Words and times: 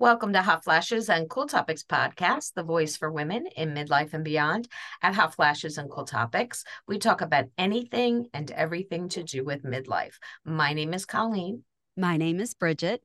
Welcome 0.00 0.32
to 0.34 0.42
Hot 0.42 0.62
Flashes 0.62 1.10
and 1.10 1.28
Cool 1.28 1.48
Topics 1.48 1.82
podcast, 1.82 2.54
the 2.54 2.62
voice 2.62 2.96
for 2.96 3.10
women 3.10 3.48
in 3.56 3.74
midlife 3.74 4.14
and 4.14 4.24
beyond. 4.24 4.68
At 5.02 5.16
Hot 5.16 5.34
Flashes 5.34 5.76
and 5.76 5.90
Cool 5.90 6.04
Topics, 6.04 6.62
we 6.86 6.98
talk 6.98 7.20
about 7.20 7.46
anything 7.58 8.28
and 8.32 8.48
everything 8.52 9.08
to 9.08 9.24
do 9.24 9.44
with 9.44 9.64
midlife. 9.64 10.14
My 10.44 10.72
name 10.72 10.94
is 10.94 11.04
Colleen. 11.04 11.64
My 11.96 12.16
name 12.16 12.38
is 12.38 12.54
Bridget. 12.54 13.02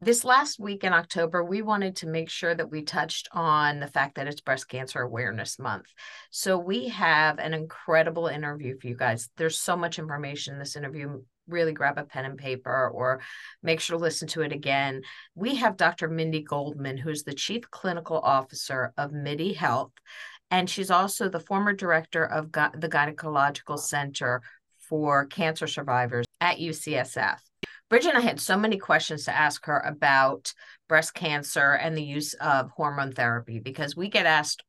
This 0.00 0.24
last 0.24 0.58
week 0.58 0.82
in 0.82 0.92
October, 0.92 1.44
we 1.44 1.62
wanted 1.62 1.94
to 1.98 2.08
make 2.08 2.28
sure 2.28 2.56
that 2.56 2.72
we 2.72 2.82
touched 2.82 3.28
on 3.30 3.78
the 3.78 3.86
fact 3.86 4.16
that 4.16 4.26
it's 4.26 4.40
Breast 4.40 4.68
Cancer 4.68 5.00
Awareness 5.00 5.60
Month. 5.60 5.94
So 6.32 6.58
we 6.58 6.88
have 6.88 7.38
an 7.38 7.54
incredible 7.54 8.26
interview 8.26 8.76
for 8.80 8.88
you 8.88 8.96
guys. 8.96 9.30
There's 9.36 9.60
so 9.60 9.76
much 9.76 10.00
information 10.00 10.54
in 10.54 10.58
this 10.58 10.74
interview 10.74 11.22
really 11.48 11.72
grab 11.72 11.98
a 11.98 12.04
pen 12.04 12.24
and 12.24 12.38
paper 12.38 12.88
or 12.88 13.20
make 13.62 13.80
sure 13.80 13.96
to 13.96 14.02
listen 14.02 14.28
to 14.28 14.42
it 14.42 14.52
again. 14.52 15.02
We 15.34 15.56
have 15.56 15.76
Dr. 15.76 16.08
Mindy 16.08 16.42
Goldman, 16.42 16.96
who's 16.96 17.24
the 17.24 17.34
Chief 17.34 17.70
Clinical 17.70 18.18
Officer 18.18 18.92
of 18.96 19.12
MIDI 19.12 19.52
Health, 19.52 19.92
and 20.50 20.68
she's 20.68 20.90
also 20.90 21.28
the 21.28 21.40
former 21.40 21.72
director 21.72 22.24
of 22.24 22.52
the 22.52 22.88
Gynecological 22.88 23.78
Center 23.78 24.42
for 24.78 25.26
Cancer 25.26 25.66
Survivors 25.66 26.26
at 26.40 26.58
UCSF. 26.58 27.38
Bridget 27.88 28.10
and 28.10 28.18
I 28.18 28.22
had 28.22 28.40
so 28.40 28.56
many 28.56 28.78
questions 28.78 29.24
to 29.26 29.36
ask 29.36 29.66
her 29.66 29.78
about 29.80 30.52
breast 30.88 31.14
cancer 31.14 31.72
and 31.72 31.96
the 31.96 32.02
use 32.02 32.34
of 32.34 32.70
hormone 32.70 33.12
therapy 33.12 33.58
because 33.58 33.96
we 33.96 34.08
get 34.08 34.26
asked 34.26 34.62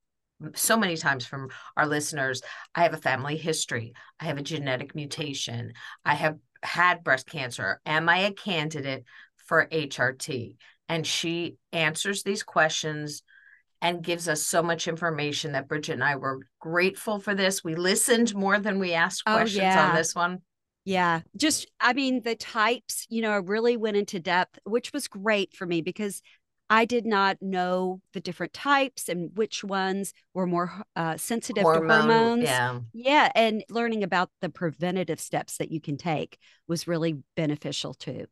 so 0.55 0.75
many 0.77 0.97
times 0.97 1.25
from 1.25 1.49
our 1.77 1.87
listeners 1.87 2.41
I 2.75 2.83
have 2.83 2.93
a 2.93 2.97
family 2.97 3.37
history, 3.37 3.93
I 4.19 4.25
have 4.25 4.37
a 4.37 4.43
genetic 4.43 4.93
mutation, 4.95 5.73
I 6.03 6.15
have 6.15 6.37
had 6.63 7.03
breast 7.03 7.27
cancer. 7.27 7.79
Am 7.85 8.09
I 8.09 8.19
a 8.19 8.31
candidate 8.31 9.03
for 9.37 9.67
HRT? 9.67 10.55
And 10.89 11.05
she 11.05 11.57
answers 11.71 12.23
these 12.23 12.43
questions 12.43 13.23
and 13.81 14.01
gives 14.01 14.29
us 14.29 14.41
so 14.41 14.63
much 14.63 14.87
information 14.87 15.51
that 15.51 15.67
Bridget 15.67 15.93
and 15.93 16.03
I 16.03 16.15
were 16.15 16.39
grateful 16.59 17.19
for 17.19 17.35
this. 17.35 17.63
We 17.63 17.75
listened 17.75 18.33
more 18.33 18.57
than 18.57 18.79
we 18.79 18.93
asked 18.93 19.23
oh, 19.27 19.35
questions 19.35 19.63
oh, 19.63 19.67
yeah. 19.67 19.89
on 19.89 19.95
this 19.95 20.15
one. 20.15 20.41
Yeah, 20.85 21.21
just 21.37 21.69
I 21.79 21.93
mean 21.93 22.21
the 22.23 22.35
types, 22.35 23.05
you 23.09 23.21
know, 23.21 23.39
really 23.39 23.77
went 23.77 23.97
into 23.97 24.19
depth, 24.19 24.59
which 24.65 24.91
was 24.91 25.07
great 25.07 25.53
for 25.53 25.65
me 25.65 25.81
because 25.81 26.21
I 26.73 26.85
did 26.85 27.05
not 27.05 27.37
know 27.39 28.01
the 28.13 28.19
different 28.19 28.51
types 28.51 29.07
and 29.07 29.29
which 29.35 29.63
ones 29.63 30.11
were 30.33 30.47
more 30.47 30.73
uh, 30.95 31.17
sensitive 31.17 31.61
Hormone, 31.61 31.87
to 31.87 31.95
hormones. 31.95 32.43
Yeah. 32.45 32.79
Yeah. 32.93 33.31
And 33.35 33.63
learning 33.69 34.01
about 34.01 34.31
the 34.41 34.49
preventative 34.49 35.19
steps 35.19 35.57
that 35.57 35.71
you 35.71 35.79
can 35.79 35.97
take 35.97 36.39
was 36.67 36.87
really 36.87 37.19
beneficial 37.35 37.93
too 37.93 38.25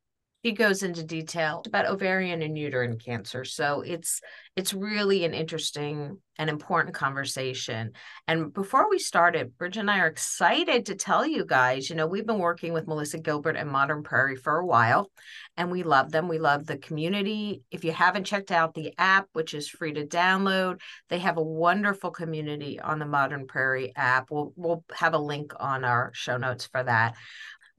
she 0.43 0.51
goes 0.51 0.83
into 0.83 1.03
detail 1.03 1.63
about 1.67 1.85
ovarian 1.85 2.41
and 2.41 2.57
uterine 2.57 2.97
cancer 2.97 3.45
so 3.45 3.81
it's 3.81 4.21
it's 4.55 4.73
really 4.73 5.23
an 5.23 5.33
interesting 5.33 6.17
and 6.37 6.49
important 6.49 6.95
conversation. 6.95 7.91
And 8.27 8.51
before 8.51 8.89
we 8.89 8.97
started 8.97 9.57
bridget 9.57 9.81
and 9.81 9.91
i 9.91 9.99
are 9.99 10.07
excited 10.07 10.87
to 10.87 10.95
tell 10.95 11.25
you 11.25 11.45
guys 11.45 11.89
you 11.89 11.95
know 11.95 12.07
we've 12.07 12.25
been 12.25 12.39
working 12.39 12.73
with 12.73 12.87
melissa 12.87 13.19
gilbert 13.19 13.55
and 13.55 13.69
modern 13.69 14.01
prairie 14.03 14.35
for 14.35 14.57
a 14.57 14.65
while 14.65 15.11
and 15.57 15.69
we 15.69 15.83
love 15.83 16.11
them. 16.11 16.27
We 16.27 16.39
love 16.39 16.65
the 16.65 16.77
community. 16.77 17.61
If 17.69 17.83
you 17.83 17.91
haven't 17.91 18.23
checked 18.23 18.51
out 18.51 18.73
the 18.73 18.93
app 18.97 19.27
which 19.33 19.53
is 19.53 19.69
free 19.69 19.93
to 19.93 20.05
download 20.05 20.79
they 21.09 21.19
have 21.19 21.37
a 21.37 21.43
wonderful 21.43 22.11
community 22.11 22.79
on 22.79 22.99
the 22.99 23.05
modern 23.05 23.45
prairie 23.45 23.93
app. 23.95 24.31
We'll, 24.31 24.53
we'll 24.55 24.83
have 24.93 25.13
a 25.13 25.19
link 25.19 25.53
on 25.59 25.83
our 25.83 26.11
show 26.13 26.37
notes 26.37 26.65
for 26.65 26.83
that 26.83 27.15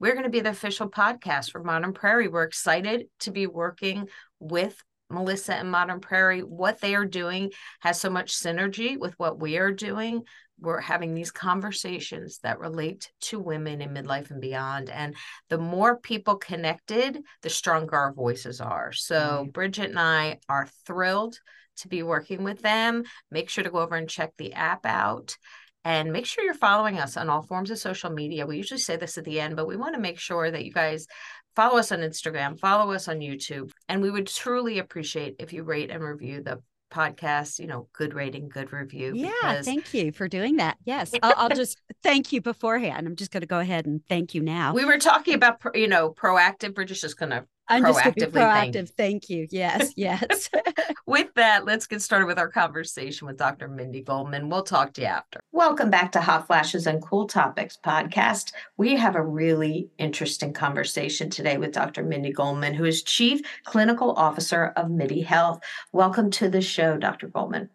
we're 0.03 0.11
going 0.11 0.25
to 0.25 0.29
be 0.29 0.41
the 0.41 0.49
official 0.49 0.89
podcast 0.89 1.51
for 1.51 1.63
Modern 1.63 1.93
Prairie. 1.93 2.27
We're 2.27 2.43
excited 2.43 3.05
to 3.21 3.31
be 3.31 3.47
working 3.47 4.09
with 4.37 4.77
Melissa 5.09 5.55
and 5.55 5.71
Modern 5.71 6.01
Prairie. 6.01 6.41
What 6.41 6.81
they 6.81 6.93
are 6.95 7.05
doing 7.05 7.53
has 7.79 8.01
so 8.01 8.09
much 8.09 8.33
synergy 8.33 8.99
with 8.99 9.13
what 9.17 9.39
we 9.39 9.57
are 9.59 9.71
doing. 9.71 10.23
We're 10.59 10.81
having 10.81 11.13
these 11.13 11.31
conversations 11.31 12.39
that 12.39 12.59
relate 12.59 13.13
to 13.21 13.39
women 13.39 13.81
in 13.81 13.91
midlife 13.91 14.29
and 14.29 14.41
beyond. 14.41 14.89
And 14.89 15.15
the 15.47 15.57
more 15.57 15.95
people 15.95 16.35
connected, 16.35 17.23
the 17.41 17.49
stronger 17.49 17.95
our 17.95 18.11
voices 18.11 18.59
are. 18.59 18.91
So. 18.91 19.47
Bridget 19.53 19.91
and 19.91 19.99
I 19.99 20.39
are 20.49 20.67
thrilled 20.85 21.39
to 21.77 21.87
be 21.87 22.03
working 22.03 22.43
with 22.43 22.61
them. 22.61 23.03
Make 23.31 23.49
sure 23.49 23.63
to 23.63 23.69
go 23.69 23.79
over 23.79 23.95
and 23.95 24.09
check 24.09 24.33
the 24.37 24.51
app 24.51 24.85
out. 24.85 25.37
And 25.85 26.11
make 26.11 26.25
sure 26.25 26.43
you're 26.43 26.53
following 26.53 26.99
us 26.99 27.17
on 27.17 27.29
all 27.29 27.41
forms 27.41 27.69
of 27.71 27.77
social 27.77 28.09
media. 28.09 28.45
We 28.45 28.57
usually 28.57 28.79
say 28.79 28.95
this 28.95 29.17
at 29.17 29.25
the 29.25 29.39
end, 29.39 29.55
but 29.55 29.67
we 29.67 29.75
want 29.75 29.95
to 29.95 30.01
make 30.01 30.19
sure 30.19 30.49
that 30.49 30.63
you 30.63 30.71
guys 30.71 31.07
follow 31.55 31.77
us 31.77 31.91
on 31.91 31.99
Instagram, 31.99 32.59
follow 32.59 32.93
us 32.93 33.07
on 33.07 33.19
YouTube. 33.19 33.71
And 33.89 34.01
we 34.01 34.09
would 34.09 34.27
truly 34.27 34.79
appreciate 34.79 35.35
if 35.39 35.53
you 35.53 35.63
rate 35.63 35.91
and 35.91 36.03
review 36.03 36.41
the 36.41 36.61
podcast, 36.93 37.59
you 37.59 37.67
know, 37.67 37.87
good 37.93 38.13
rating, 38.13 38.49
good 38.49 38.71
review. 38.71 39.13
Yeah, 39.15 39.61
thank 39.61 39.93
you 39.93 40.11
for 40.11 40.27
doing 40.27 40.57
that. 40.57 40.72
Yes, 40.85 41.13
I'll, 41.21 41.33
I'll, 41.37 41.49
just 41.49 41.79
thank 42.03 42.31
you 42.31 42.41
beforehand. 42.41 43.07
I'm 43.07 43.15
just 43.15 43.31
going 43.31 43.41
to 43.41 43.47
go 43.47 43.59
ahead 43.59 43.85
and 43.85 44.05
thank 44.07 44.33
you 44.33 44.41
now. 44.41 44.73
We 44.73 44.85
were 44.85 44.97
talking 44.97 45.33
about, 45.33 45.61
you 45.73 45.87
know, 45.87 46.11
proactive. 46.11 46.75
We're 46.75 46.85
just 46.85 47.17
going 47.17 47.31
to 47.31 47.45
I'm 47.69 47.85
just 47.85 48.03
going 48.03 48.13
to 48.15 48.27
be 48.27 48.39
proactive. 48.39 48.73
Thank. 48.73 48.95
thank 48.97 49.29
you. 49.29 49.47
Yes, 49.49 49.93
yes. 49.97 50.49
with 51.05 51.33
that, 51.35 51.65
let's 51.65 51.87
get 51.87 52.01
started 52.01 52.25
with 52.25 52.37
our 52.37 52.49
conversation 52.49 53.25
with 53.25 53.37
Dr. 53.37 53.67
Mindy 53.67 54.01
Goldman. 54.01 54.49
We'll 54.49 54.63
talk 54.63 54.93
to 54.93 55.01
you 55.01 55.07
after. 55.07 55.39
Welcome 55.51 55.89
back 55.89 56.11
to 56.13 56.21
Hot 56.21 56.47
Flashes 56.47 56.87
and 56.87 57.01
Cool 57.01 57.27
Topics 57.27 57.77
podcast. 57.83 58.51
We 58.77 58.95
have 58.97 59.15
a 59.15 59.23
really 59.23 59.89
interesting 59.97 60.51
conversation 60.51 61.29
today 61.29 61.57
with 61.57 61.71
Dr. 61.71 62.03
Mindy 62.03 62.33
Goldman, 62.33 62.73
who 62.73 62.85
is 62.85 63.03
Chief 63.03 63.41
Clinical 63.63 64.11
Officer 64.11 64.73
of 64.75 64.91
MIDI 64.91 65.21
Health. 65.21 65.63
Welcome 65.93 66.31
to 66.31 66.49
the 66.49 66.61
show, 66.61 66.97
Dr. 66.97 67.27
Goldman. 67.27 67.69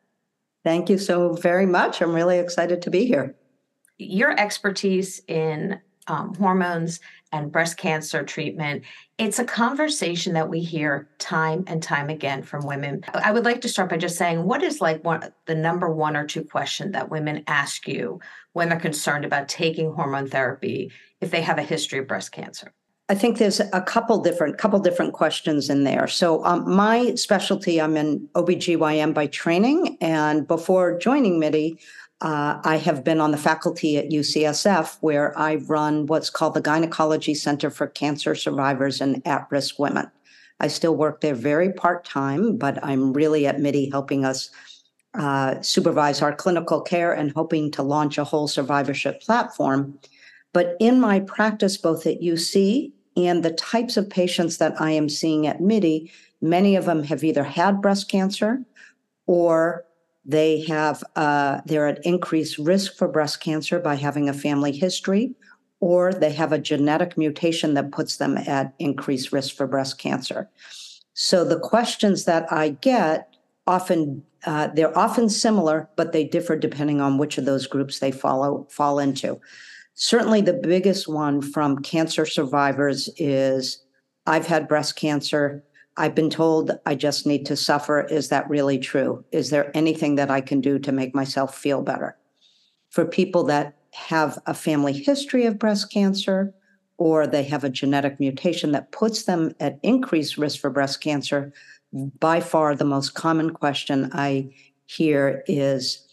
Thank 0.69 0.91
you 0.91 0.99
so 0.99 1.33
very 1.33 1.65
much. 1.65 2.03
I'm 2.03 2.13
really 2.13 2.39
excited 2.39 2.83
to 2.83 2.91
be 2.91 3.07
here. 3.07 3.35
Your 3.97 4.39
expertise 4.39 5.23
in 5.27 5.81
um, 6.09 6.35
hormones 6.35 7.01
and 7.33 7.51
breast 7.51 7.79
cancer 7.79 8.23
treatment. 8.23 8.83
It's 9.17 9.39
a 9.39 9.47
conversation 9.47 10.35
that 10.35 10.51
we 10.51 10.61
hear 10.61 11.09
time 11.19 11.65
and 11.69 11.83
time 11.83 12.11
again 12.11 12.43
from 12.43 12.67
women. 12.67 13.03
I 13.15 13.33
would 13.33 13.47
like 13.47 13.63
to 13.63 13.69
start 13.71 13.89
by 13.89 13.97
just 13.97 14.19
saying, 14.19 14.45
what 14.45 14.63
is 14.63 14.83
like 14.83 15.03
one 15.03 15.33
the 15.47 15.55
number 15.55 15.89
one 15.89 16.15
or 16.15 16.27
two 16.27 16.45
question 16.45 16.93
that 16.93 17.11
women 17.11 17.45
ask 17.47 17.89
you 17.89 18.21
when 18.53 18.69
they're 18.69 18.79
concerned 18.79 19.25
about 19.25 19.49
taking 19.49 19.95
hormone 19.95 20.29
therapy 20.29 20.93
if 21.23 21.31
they 21.31 21.41
have 21.41 21.57
a 21.57 21.63
history 21.63 21.99
of 21.99 22.07
breast 22.07 22.31
cancer? 22.31 22.75
I 23.11 23.15
think 23.15 23.39
there's 23.39 23.61
a 23.61 23.81
couple 23.81 24.21
different 24.21 24.59
couple 24.59 24.79
different 24.81 25.15
questions 25.15 25.71
in 25.71 25.85
there. 25.85 26.07
So 26.07 26.45
um, 26.45 26.71
my 26.71 27.15
specialty, 27.15 27.81
I'm 27.81 27.97
in 27.97 28.29
OBGYN 28.35 29.15
by 29.15 29.29
training, 29.29 29.97
and 30.03 30.47
before 30.47 30.99
joining 30.99 31.39
MIDI, 31.39 31.79
uh, 32.21 32.61
I 32.65 32.77
have 32.77 33.05
been 33.05 33.21
on 33.21 33.31
the 33.31 33.39
faculty 33.39 33.97
at 33.97 34.11
UCSF 34.11 34.99
where 35.01 35.39
I 35.39 35.57
run 35.57 36.07
what's 36.07 36.29
called 36.29 36.53
the 36.53 36.61
Gynecology 36.61 37.33
Center 37.33 37.71
for 37.71 37.87
Cancer 37.87 38.35
Survivors 38.35 39.01
and 39.01 39.27
At 39.27 39.47
Risk 39.51 39.79
Women. 39.79 40.11
I 40.61 40.69
still 40.69 40.95
work 40.95 41.21
there 41.23 41.35
very 41.35 41.73
part 41.73 42.05
time, 42.05 42.57
but 42.57 42.85
I'm 42.85 43.13
really 43.13 43.47
at 43.47 43.61
MIDI 43.61 43.89
helping 43.89 44.25
us 44.27 44.51
uh, 45.15 45.63
supervise 45.63 46.21
our 46.21 46.35
clinical 46.35 46.83
care 46.83 47.13
and 47.13 47.33
hoping 47.33 47.71
to 47.71 47.83
launch 47.83 48.19
a 48.19 48.25
whole 48.25 48.49
survivorship 48.49 49.23
platform. 49.23 49.99
But 50.53 50.77
in 50.81 51.01
my 51.01 51.21
practice, 51.21 51.77
both 51.77 52.07
at 52.07 52.21
UC 52.21 52.93
and 53.19 53.43
the 53.43 53.53
types 53.53 53.97
of 53.97 54.09
patients 54.09 54.59
that 54.59 54.81
I 54.81 54.93
am 54.93 55.09
seeing 55.09 55.47
at 55.47 55.61
MIDI, 55.61 56.11
many 56.41 56.77
of 56.77 56.85
them 56.85 57.03
have 57.05 57.25
either 57.25 57.45
had 57.45 57.83
breast 57.83 58.09
cancer 58.09 58.65
or 59.27 59.85
they 60.25 60.63
have 60.65 61.03
uh, 61.17 61.61
they're 61.67 61.89
at 61.89 62.05
increased 62.05 62.59
risk 62.59 62.97
for 62.97 63.09
breast 63.09 63.41
cancer 63.41 63.79
by 63.79 63.95
having 63.95 64.29
a 64.29 64.35
family 64.35 64.73
history, 64.73 65.35
or 65.81 66.13
they 66.13 66.33
have 66.33 66.53
a 66.53 66.59
genetic 66.59 67.17
mutation 67.17 67.75
that 67.75 67.93
puts 67.93 68.19
them 68.19 68.37
at 68.37 68.75
increased 68.79 69.33
risk 69.33 69.57
for 69.57 69.67
breast 69.67 69.99
cancer. 69.99 70.49
So 71.15 71.45
the 71.45 71.59
questions 71.59 72.27
that 72.27 72.51
I 72.53 72.71
get 72.71 73.35
often 73.67 74.23
uh, 74.47 74.69
they're 74.69 74.97
often 74.97 75.29
similar, 75.29 75.89
but 75.97 76.13
they 76.13 76.25
differ 76.25 76.57
depending 76.57 77.01
on 77.01 77.19
which 77.19 77.39
of 77.39 77.45
those 77.45 77.67
groups 77.67 77.99
they 77.99 78.13
follow 78.13 78.67
fall 78.71 78.99
into. 78.99 79.41
Certainly, 80.01 80.43
the 80.43 80.53
biggest 80.53 81.09
one 81.09 81.43
from 81.43 81.81
cancer 81.81 82.25
survivors 82.25 83.11
is 83.17 83.83
I've 84.27 84.47
had 84.47 84.69
breast 84.69 84.95
cancer. 84.95 85.65
I've 85.97 86.15
been 86.15 86.31
told 86.31 86.71
I 86.87 86.95
just 86.95 87.27
need 87.27 87.45
to 87.47 87.57
suffer. 87.57 88.03
Is 88.03 88.29
that 88.29 88.49
really 88.49 88.79
true? 88.79 89.25
Is 89.33 89.51
there 89.51 89.77
anything 89.77 90.15
that 90.15 90.31
I 90.31 90.41
can 90.41 90.61
do 90.61 90.79
to 90.79 90.93
make 90.93 91.17
myself 91.17 91.59
feel 91.59 91.83
better? 91.83 92.17
For 92.91 93.05
people 93.05 93.43
that 93.45 93.77
have 93.93 94.39
a 94.47 94.55
family 94.55 94.93
history 94.93 95.47
of 95.47 95.59
breast 95.59 95.93
cancer 95.93 96.55
or 96.97 97.27
they 97.27 97.43
have 97.43 97.65
a 97.65 97.69
genetic 97.69 98.21
mutation 98.21 98.71
that 98.73 98.93
puts 98.93 99.25
them 99.25 99.53
at 99.59 99.81
increased 99.83 100.39
risk 100.39 100.61
for 100.61 100.71
breast 100.71 101.01
cancer, 101.01 101.53
by 102.21 102.39
far 102.39 102.77
the 102.77 102.85
most 102.85 103.15
common 103.15 103.51
question 103.51 104.11
I 104.13 104.55
hear 104.87 105.43
is 105.49 106.08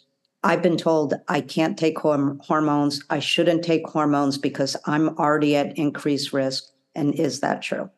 I've 0.46 0.62
been 0.62 0.78
told 0.78 1.16
I 1.28 1.42
can't 1.42 1.76
take 1.76 1.98
hormones. 1.98 3.04
I 3.10 3.18
shouldn't 3.18 3.64
take 3.64 3.88
hormones 3.88 4.38
because 4.38 4.78
I'm 4.86 5.10
already 5.18 5.56
at 5.56 5.76
increased 5.76 6.34
risk. 6.34 6.66
And 6.94 7.16
is 7.16 7.40
that 7.40 7.64
true? 7.64 7.90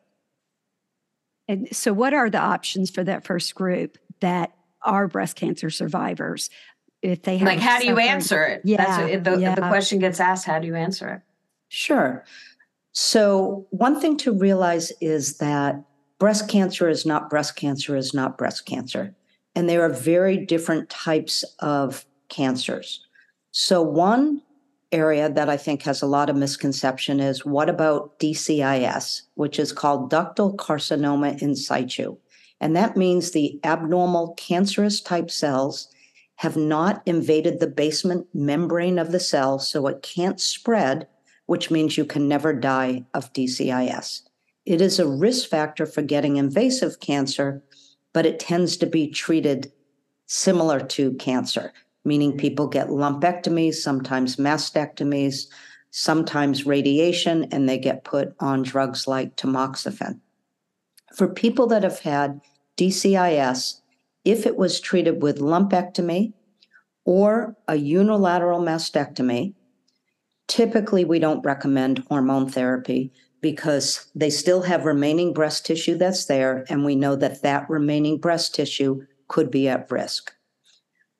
And 1.46 1.68
so, 1.72 1.92
what 1.92 2.14
are 2.14 2.30
the 2.30 2.38
options 2.38 2.90
for 2.90 3.04
that 3.04 3.24
first 3.26 3.54
group 3.54 3.98
that 4.20 4.52
are 4.82 5.08
breast 5.08 5.36
cancer 5.36 5.68
survivors? 5.68 6.48
If 7.02 7.22
they 7.22 7.36
have 7.36 7.46
like, 7.46 7.60
how 7.60 7.78
do 7.78 7.86
you 7.86 7.94
suffered- 7.94 8.08
answer 8.08 8.44
it? 8.44 8.62
Yeah, 8.64 8.76
That's 8.78 9.02
what, 9.02 9.24
the, 9.24 9.46
if 9.46 9.54
the 9.54 9.68
question 9.68 9.98
gets 9.98 10.18
asked, 10.18 10.46
how 10.46 10.58
do 10.58 10.66
you 10.66 10.74
answer 10.74 11.08
it? 11.08 11.20
Sure. 11.68 12.24
So, 12.92 13.66
one 13.70 14.00
thing 14.00 14.16
to 14.18 14.32
realize 14.32 14.90
is 15.02 15.36
that 15.36 15.84
breast 16.18 16.48
cancer 16.48 16.88
is 16.88 17.04
not 17.04 17.28
breast 17.28 17.56
cancer 17.56 17.94
is 17.94 18.14
not 18.14 18.38
breast 18.38 18.64
cancer. 18.64 19.14
And 19.54 19.68
there 19.68 19.82
are 19.82 19.92
very 19.92 20.36
different 20.38 20.88
types 20.88 21.44
of 21.58 22.04
cancers. 22.28 23.04
So, 23.50 23.82
one 23.82 24.42
area 24.92 25.28
that 25.30 25.48
I 25.48 25.56
think 25.56 25.82
has 25.82 26.00
a 26.00 26.06
lot 26.06 26.30
of 26.30 26.36
misconception 26.36 27.20
is 27.20 27.44
what 27.44 27.68
about 27.68 28.18
DCIS, 28.18 29.22
which 29.34 29.58
is 29.58 29.72
called 29.72 30.10
ductal 30.10 30.56
carcinoma 30.56 31.40
in 31.42 31.54
situ? 31.54 32.16
And 32.60 32.74
that 32.76 32.96
means 32.96 33.30
the 33.30 33.60
abnormal 33.64 34.34
cancerous 34.36 35.00
type 35.00 35.30
cells 35.30 35.88
have 36.36 36.56
not 36.56 37.02
invaded 37.04 37.58
the 37.58 37.66
basement 37.66 38.26
membrane 38.32 38.98
of 38.98 39.12
the 39.12 39.20
cell, 39.20 39.58
so 39.58 39.86
it 39.88 40.02
can't 40.02 40.40
spread, 40.40 41.06
which 41.46 41.70
means 41.70 41.98
you 41.98 42.04
can 42.04 42.28
never 42.28 42.52
die 42.52 43.04
of 43.14 43.32
DCIS. 43.32 44.22
It 44.64 44.80
is 44.80 44.98
a 44.98 45.08
risk 45.08 45.48
factor 45.48 45.86
for 45.86 46.02
getting 46.02 46.36
invasive 46.36 47.00
cancer, 47.00 47.62
but 48.12 48.26
it 48.26 48.38
tends 48.38 48.76
to 48.76 48.86
be 48.86 49.08
treated 49.08 49.72
similar 50.26 50.78
to 50.78 51.14
cancer, 51.14 51.72
meaning 52.08 52.36
people 52.36 52.66
get 52.66 52.88
lumpectomies, 52.88 53.74
sometimes 53.74 54.36
mastectomies, 54.36 55.46
sometimes 55.90 56.66
radiation, 56.66 57.44
and 57.52 57.68
they 57.68 57.78
get 57.78 58.04
put 58.04 58.34
on 58.40 58.62
drugs 58.62 59.06
like 59.06 59.36
tamoxifen. 59.36 60.20
For 61.14 61.28
people 61.28 61.66
that 61.68 61.84
have 61.84 62.00
had 62.00 62.40
DCIS, 62.76 63.80
if 64.24 64.46
it 64.46 64.56
was 64.56 64.80
treated 64.80 65.22
with 65.22 65.38
lumpectomy 65.38 66.32
or 67.04 67.56
a 67.68 67.76
unilateral 67.76 68.60
mastectomy, 68.60 69.54
typically 70.48 71.04
we 71.04 71.18
don't 71.18 71.44
recommend 71.44 72.04
hormone 72.08 72.48
therapy 72.48 73.12
because 73.40 74.10
they 74.14 74.30
still 74.30 74.62
have 74.62 74.84
remaining 74.84 75.32
breast 75.32 75.64
tissue 75.64 75.96
that's 75.96 76.24
there, 76.24 76.64
and 76.68 76.84
we 76.84 76.96
know 76.96 77.14
that 77.16 77.42
that 77.42 77.70
remaining 77.70 78.18
breast 78.18 78.54
tissue 78.54 79.06
could 79.28 79.50
be 79.50 79.68
at 79.68 79.90
risk. 79.90 80.32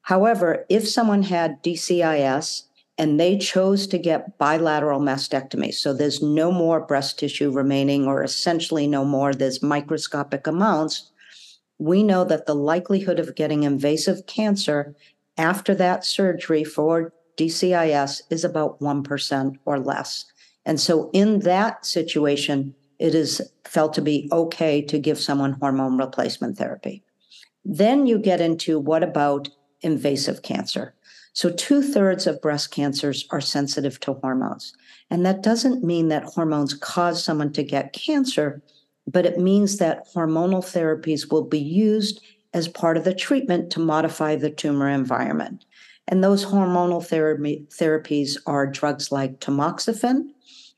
However, 0.08 0.64
if 0.70 0.88
someone 0.88 1.22
had 1.24 1.62
DCIS 1.62 2.62
and 2.96 3.20
they 3.20 3.36
chose 3.36 3.86
to 3.88 3.98
get 3.98 4.38
bilateral 4.38 5.00
mastectomy, 5.00 5.74
so 5.74 5.92
there's 5.92 6.22
no 6.22 6.50
more 6.50 6.80
breast 6.80 7.18
tissue 7.18 7.50
remaining, 7.50 8.06
or 8.06 8.22
essentially 8.22 8.86
no 8.86 9.04
more, 9.04 9.34
there's 9.34 9.62
microscopic 9.62 10.46
amounts, 10.46 11.10
we 11.78 12.02
know 12.02 12.24
that 12.24 12.46
the 12.46 12.54
likelihood 12.54 13.18
of 13.18 13.34
getting 13.34 13.64
invasive 13.64 14.24
cancer 14.26 14.96
after 15.36 15.74
that 15.74 16.06
surgery 16.06 16.64
for 16.64 17.12
DCIS 17.36 18.22
is 18.30 18.44
about 18.44 18.80
1% 18.80 19.56
or 19.66 19.78
less. 19.78 20.24
And 20.64 20.80
so, 20.80 21.10
in 21.12 21.40
that 21.40 21.84
situation, 21.84 22.74
it 22.98 23.14
is 23.14 23.42
felt 23.66 23.92
to 23.92 24.00
be 24.00 24.26
okay 24.32 24.80
to 24.80 24.98
give 24.98 25.20
someone 25.20 25.52
hormone 25.60 25.98
replacement 25.98 26.56
therapy. 26.56 27.02
Then 27.62 28.06
you 28.06 28.18
get 28.18 28.40
into 28.40 28.78
what 28.78 29.02
about 29.02 29.50
invasive 29.82 30.42
cancer? 30.42 30.94
So, 31.32 31.50
two 31.50 31.82
thirds 31.82 32.26
of 32.26 32.42
breast 32.42 32.70
cancers 32.72 33.26
are 33.30 33.40
sensitive 33.40 34.00
to 34.00 34.14
hormones. 34.14 34.74
And 35.10 35.24
that 35.24 35.42
doesn't 35.42 35.84
mean 35.84 36.08
that 36.08 36.24
hormones 36.24 36.74
cause 36.74 37.22
someone 37.22 37.52
to 37.52 37.62
get 37.62 37.92
cancer, 37.92 38.60
but 39.06 39.24
it 39.24 39.38
means 39.38 39.78
that 39.78 40.06
hormonal 40.14 40.62
therapies 40.62 41.30
will 41.30 41.44
be 41.44 41.60
used 41.60 42.20
as 42.54 42.68
part 42.68 42.96
of 42.96 43.04
the 43.04 43.14
treatment 43.14 43.70
to 43.70 43.80
modify 43.80 44.34
the 44.34 44.50
tumor 44.50 44.88
environment. 44.88 45.64
And 46.08 46.24
those 46.24 46.44
hormonal 46.44 47.06
therapy, 47.06 47.66
therapies 47.70 48.36
are 48.46 48.66
drugs 48.66 49.12
like 49.12 49.40
tamoxifen, 49.40 50.30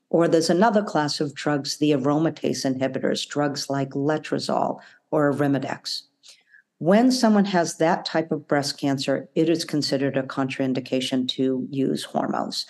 or 0.09 0.27
there's 0.27 0.49
another 0.49 0.83
class 0.83 1.21
of 1.21 1.33
drugs, 1.33 1.77
the 1.77 1.91
aromatase 1.91 2.69
inhibitors, 2.69 3.27
drugs 3.27 3.69
like 3.69 3.91
letrozole 3.91 4.79
or 5.09 5.33
arimidex. 5.33 6.03
When 6.81 7.11
someone 7.11 7.45
has 7.45 7.77
that 7.77 8.05
type 8.05 8.31
of 8.31 8.47
breast 8.47 8.79
cancer, 8.79 9.29
it 9.35 9.49
is 9.49 9.63
considered 9.63 10.17
a 10.17 10.23
contraindication 10.23 11.27
to 11.27 11.67
use 11.69 12.03
hormones. 12.03 12.65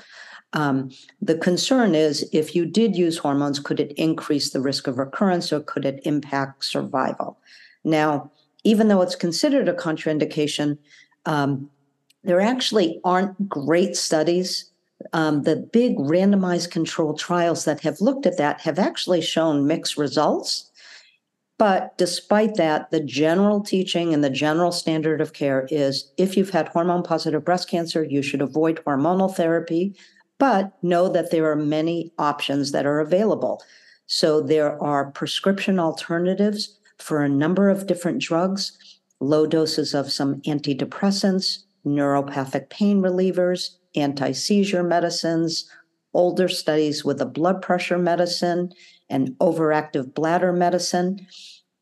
Um, 0.52 0.92
the 1.22 1.38
concern 1.38 1.96
is 1.96 2.30
if 2.34 2.54
you 2.54 2.66
did 2.66 2.98
use 2.98 3.18
hormones, 3.18 3.58
could 3.58 3.80
it 3.80 3.94
increase 3.94 4.50
the 4.50 4.60
risk 4.60 4.88
of 4.88 4.98
recurrence 4.98 5.54
or 5.54 5.62
could 5.62 5.86
it 5.86 6.02
impact 6.04 6.66
survival? 6.66 7.40
Now, 7.86 8.30
even 8.66 8.90
though 8.90 9.02
it's 9.02 9.16
considered 9.16 9.70
a 9.70 9.74
contraindication, 9.74 10.78
um, 11.26 11.70
there 12.26 12.42
actually 12.42 13.00
aren't 13.06 13.48
great 13.48 13.96
studies. 13.96 14.70
Um, 15.14 15.44
the 15.44 15.56
big 15.56 15.96
randomized 15.96 16.70
controlled 16.70 17.18
trials 17.18 17.64
that 17.64 17.80
have 17.80 18.02
looked 18.02 18.26
at 18.26 18.38
that 18.38 18.60
have 18.60 18.78
actually 18.78 19.22
shown 19.22 19.68
mixed 19.68 19.96
results. 19.96 20.70
But 21.62 21.96
despite 22.00 22.56
that, 22.56 22.90
the 22.90 23.00
general 23.00 23.62
teaching 23.62 24.16
and 24.16 24.24
the 24.24 24.32
general 24.32 24.72
standard 24.72 25.22
of 25.22 25.34
care 25.34 25.68
is 25.70 26.12
if 26.18 26.36
you've 26.36 26.50
had 26.50 26.70
hormone 26.70 27.04
positive 27.04 27.46
breast 27.46 27.70
cancer, 27.70 28.04
you 28.04 28.24
should 28.24 28.42
avoid 28.42 28.82
hormonal 28.84 29.32
therapy, 29.32 29.96
but 30.40 30.74
know 30.82 31.08
that 31.10 31.30
there 31.30 31.52
are 31.52 31.56
many 31.56 32.14
options 32.18 32.72
that 32.72 32.88
are 32.88 33.00
available. 33.00 33.62
So 34.08 34.42
there 34.42 34.82
are 34.82 35.12
prescription 35.12 35.80
alternatives 35.80 36.80
for 36.98 37.22
a 37.22 37.30
number 37.30 37.70
of 37.70 37.86
different 37.86 38.24
drugs, 38.24 38.76
low 39.20 39.46
doses 39.46 39.94
of 39.94 40.12
some 40.12 40.42
antidepressants, 40.42 41.60
neuropathic 41.86 42.72
pain 42.72 43.04
relievers, 43.04 43.76
anti 43.96 44.32
seizure 44.32 44.82
medicines, 44.82 45.70
older 46.16 46.48
studies 46.48 47.06
with 47.06 47.22
a 47.22 47.26
blood 47.28 47.62
pressure 47.62 48.00
medicine, 48.00 48.74
and 49.12 49.38
overactive 49.40 50.14
bladder 50.14 50.54
medicine. 50.54 51.28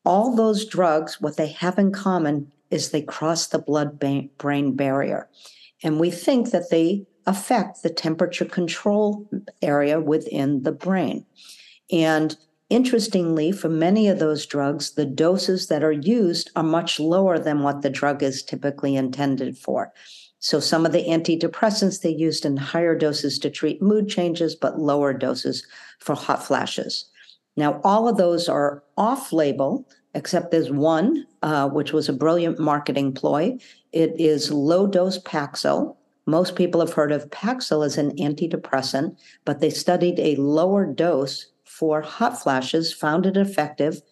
All 0.04 0.34
those 0.34 0.66
drugs, 0.66 1.20
what 1.20 1.36
they 1.36 1.48
have 1.48 1.78
in 1.78 1.92
common 1.92 2.50
is 2.70 2.90
they 2.90 3.02
cross 3.02 3.46
the 3.46 3.58
blood 3.58 3.98
brain 3.98 4.76
barrier. 4.76 5.28
And 5.82 5.98
we 5.98 6.10
think 6.10 6.50
that 6.50 6.70
they 6.70 7.06
affect 7.26 7.82
the 7.82 7.90
temperature 7.90 8.44
control 8.44 9.28
area 9.62 10.00
within 10.00 10.62
the 10.62 10.72
brain. 10.72 11.24
And 11.92 12.36
interestingly, 12.68 13.52
for 13.52 13.68
many 13.68 14.08
of 14.08 14.18
those 14.18 14.46
drugs, 14.46 14.92
the 14.92 15.06
doses 15.06 15.66
that 15.68 15.82
are 15.82 15.92
used 15.92 16.50
are 16.56 16.62
much 16.62 17.00
lower 17.00 17.38
than 17.38 17.62
what 17.62 17.82
the 17.82 17.90
drug 17.90 18.22
is 18.22 18.42
typically 18.42 18.96
intended 18.96 19.58
for. 19.58 19.92
So, 20.38 20.58
some 20.58 20.86
of 20.86 20.92
the 20.92 21.04
antidepressants 21.04 22.00
they 22.00 22.10
used 22.10 22.46
in 22.46 22.56
higher 22.56 22.96
doses 22.96 23.38
to 23.40 23.50
treat 23.50 23.82
mood 23.82 24.08
changes, 24.08 24.54
but 24.54 24.80
lower 24.80 25.12
doses 25.12 25.66
for 25.98 26.14
hot 26.14 26.42
flashes. 26.42 27.10
Now, 27.56 27.80
all 27.84 28.08
of 28.08 28.16
those 28.16 28.48
are 28.48 28.82
off 28.96 29.32
label, 29.32 29.86
except 30.14 30.50
there's 30.50 30.70
one, 30.70 31.26
uh, 31.42 31.68
which 31.68 31.92
was 31.92 32.08
a 32.08 32.12
brilliant 32.12 32.58
marketing 32.58 33.12
ploy. 33.12 33.58
It 33.92 34.18
is 34.18 34.50
low 34.50 34.86
dose 34.86 35.18
Paxil. 35.18 35.96
Most 36.26 36.56
people 36.56 36.80
have 36.80 36.92
heard 36.92 37.12
of 37.12 37.30
Paxil 37.30 37.84
as 37.84 37.98
an 37.98 38.16
antidepressant, 38.16 39.16
but 39.44 39.60
they 39.60 39.70
studied 39.70 40.18
a 40.18 40.36
lower 40.36 40.86
dose 40.86 41.46
for 41.64 42.02
hot 42.02 42.40
flashes, 42.40 42.92
found 42.92 43.26
it 43.26 43.36
effective, 43.36 44.02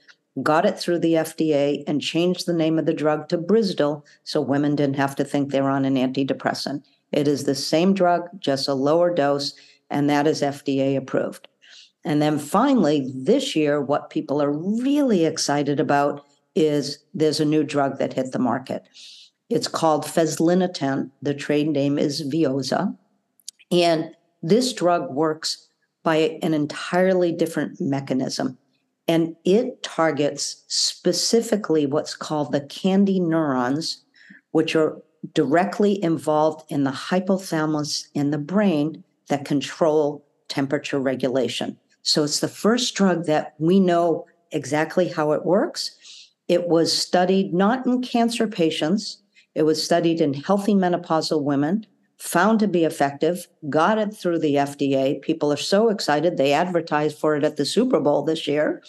got 0.42 0.64
it 0.64 0.78
through 0.78 1.00
the 1.00 1.14
FDA, 1.14 1.84
and 1.86 2.00
changed 2.00 2.46
the 2.46 2.52
name 2.52 2.78
of 2.78 2.86
the 2.86 2.94
drug 2.94 3.28
to 3.28 3.38
Brisdelle 3.38 4.04
so 4.24 4.40
women 4.40 4.76
didn't 4.76 4.96
have 4.96 5.16
to 5.16 5.24
think 5.24 5.50
they're 5.50 5.68
on 5.68 5.84
an 5.84 5.96
antidepressant. 5.96 6.84
It 7.12 7.26
is 7.26 7.44
the 7.44 7.54
same 7.54 7.94
drug, 7.94 8.28
just 8.38 8.68
a 8.68 8.74
lower 8.74 9.12
dose, 9.12 9.54
and 9.90 10.08
that 10.10 10.26
is 10.26 10.42
FDA 10.42 10.96
approved. 10.96 11.48
And 12.04 12.22
then 12.22 12.38
finally, 12.38 13.10
this 13.14 13.56
year, 13.56 13.80
what 13.80 14.10
people 14.10 14.40
are 14.40 14.52
really 14.52 15.24
excited 15.24 15.80
about 15.80 16.24
is 16.54 16.98
there's 17.14 17.40
a 17.40 17.44
new 17.44 17.64
drug 17.64 17.98
that 17.98 18.12
hit 18.12 18.32
the 18.32 18.38
market. 18.38 18.88
It's 19.48 19.68
called 19.68 20.04
Fezolinetant. 20.04 21.10
The 21.22 21.34
trade 21.34 21.68
name 21.68 21.98
is 21.98 22.22
Veozah. 22.28 22.96
And 23.70 24.14
this 24.42 24.72
drug 24.72 25.10
works 25.10 25.68
by 26.02 26.38
an 26.42 26.54
entirely 26.54 27.32
different 27.32 27.80
mechanism. 27.80 28.56
And 29.06 29.36
it 29.44 29.82
targets 29.82 30.64
specifically 30.68 31.86
what's 31.86 32.14
called 32.14 32.52
the 32.52 32.60
KNDy 32.60 33.20
neurons, 33.20 34.04
which 34.52 34.76
are 34.76 35.02
directly 35.34 36.02
involved 36.02 36.70
in 36.70 36.84
the 36.84 36.90
hypothalamus 36.90 38.06
in 38.14 38.30
the 38.30 38.38
brain 38.38 39.02
that 39.28 39.44
control 39.44 40.24
temperature 40.48 40.98
regulation. 40.98 41.76
So 42.08 42.24
it's 42.24 42.40
the 42.40 42.48
first 42.48 42.94
drug 42.94 43.26
that 43.26 43.54
we 43.58 43.78
know 43.78 44.24
exactly 44.50 45.08
how 45.08 45.32
it 45.32 45.44
works. 45.44 45.94
It 46.48 46.66
was 46.66 46.90
studied 46.90 47.52
not 47.52 47.84
in 47.84 48.00
cancer 48.00 48.48
patients, 48.48 49.18
it 49.54 49.64
was 49.64 49.84
studied 49.84 50.22
in 50.22 50.32
healthy 50.32 50.72
menopausal 50.72 51.42
women, 51.42 51.84
found 52.16 52.60
to 52.60 52.66
be 52.66 52.84
effective, 52.84 53.46
got 53.68 53.98
it 53.98 54.16
through 54.16 54.38
the 54.38 54.54
FDA. 54.54 55.20
People 55.20 55.52
are 55.52 55.58
so 55.58 55.90
excited, 55.90 56.38
they 56.38 56.54
advertised 56.54 57.18
for 57.18 57.36
it 57.36 57.44
at 57.44 57.58
the 57.58 57.66
Super 57.66 58.00
Bowl 58.00 58.22
this 58.22 58.48
year. 58.48 58.82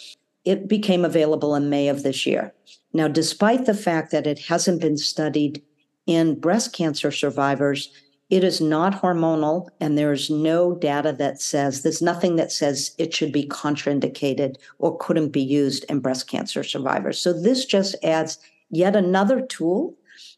it 0.46 0.66
became 0.66 1.04
available 1.04 1.54
in 1.54 1.68
May 1.68 1.88
of 1.88 2.02
this 2.02 2.24
year. 2.24 2.54
Now, 2.94 3.06
despite 3.06 3.66
the 3.66 3.74
fact 3.74 4.12
that 4.12 4.26
it 4.26 4.38
hasn't 4.38 4.80
been 4.80 4.96
studied 4.96 5.62
in 6.06 6.40
breast 6.40 6.72
cancer 6.72 7.12
survivors, 7.12 7.92
it 8.30 8.44
is 8.44 8.60
not 8.60 9.02
hormonal, 9.02 9.68
and 9.80 9.98
there's 9.98 10.30
no 10.30 10.76
data 10.76 11.12
that 11.18 11.42
says, 11.42 11.82
there's 11.82 12.00
nothing 12.00 12.36
that 12.36 12.52
says 12.52 12.94
it 12.96 13.12
should 13.12 13.32
be 13.32 13.48
contraindicated 13.48 14.56
or 14.78 14.96
couldn't 14.98 15.30
be 15.30 15.42
used 15.42 15.84
in 15.88 15.98
breast 15.98 16.28
cancer 16.28 16.62
survivors. 16.62 17.20
So 17.20 17.32
this 17.32 17.64
just 17.64 17.96
adds 18.04 18.38
yet 18.70 18.94
another 18.94 19.40
tool 19.40 19.96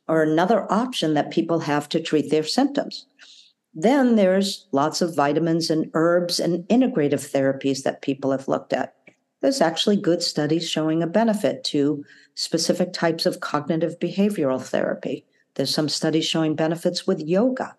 or 0.08 0.22
another 0.22 0.70
option 0.72 1.12
that 1.14 1.30
people 1.30 1.60
have 1.60 1.86
to 1.90 2.00
treat 2.00 2.30
their 2.30 2.42
symptoms. 2.42 3.06
Then 3.74 4.16
there's 4.16 4.66
lots 4.72 5.02
of 5.02 5.14
vitamins 5.14 5.70
and 5.70 5.90
herbs 5.92 6.40
and 6.40 6.66
integrative 6.68 7.30
therapies 7.30 7.82
that 7.82 8.02
people 8.02 8.30
have 8.30 8.48
looked 8.48 8.72
at. 8.72 8.94
There's 9.40 9.60
actually 9.60 9.96
good 9.96 10.22
studies 10.22 10.68
showing 10.68 11.02
a 11.02 11.06
benefit 11.06 11.62
to 11.64 12.04
specific 12.34 12.92
types 12.92 13.26
of 13.26 13.40
cognitive 13.40 13.98
behavioral 13.98 14.62
therapy. 14.62 15.26
There's 15.54 15.74
some 15.74 15.88
studies 15.88 16.24
showing 16.24 16.54
benefits 16.54 17.06
with 17.06 17.20
yoga. 17.20 17.76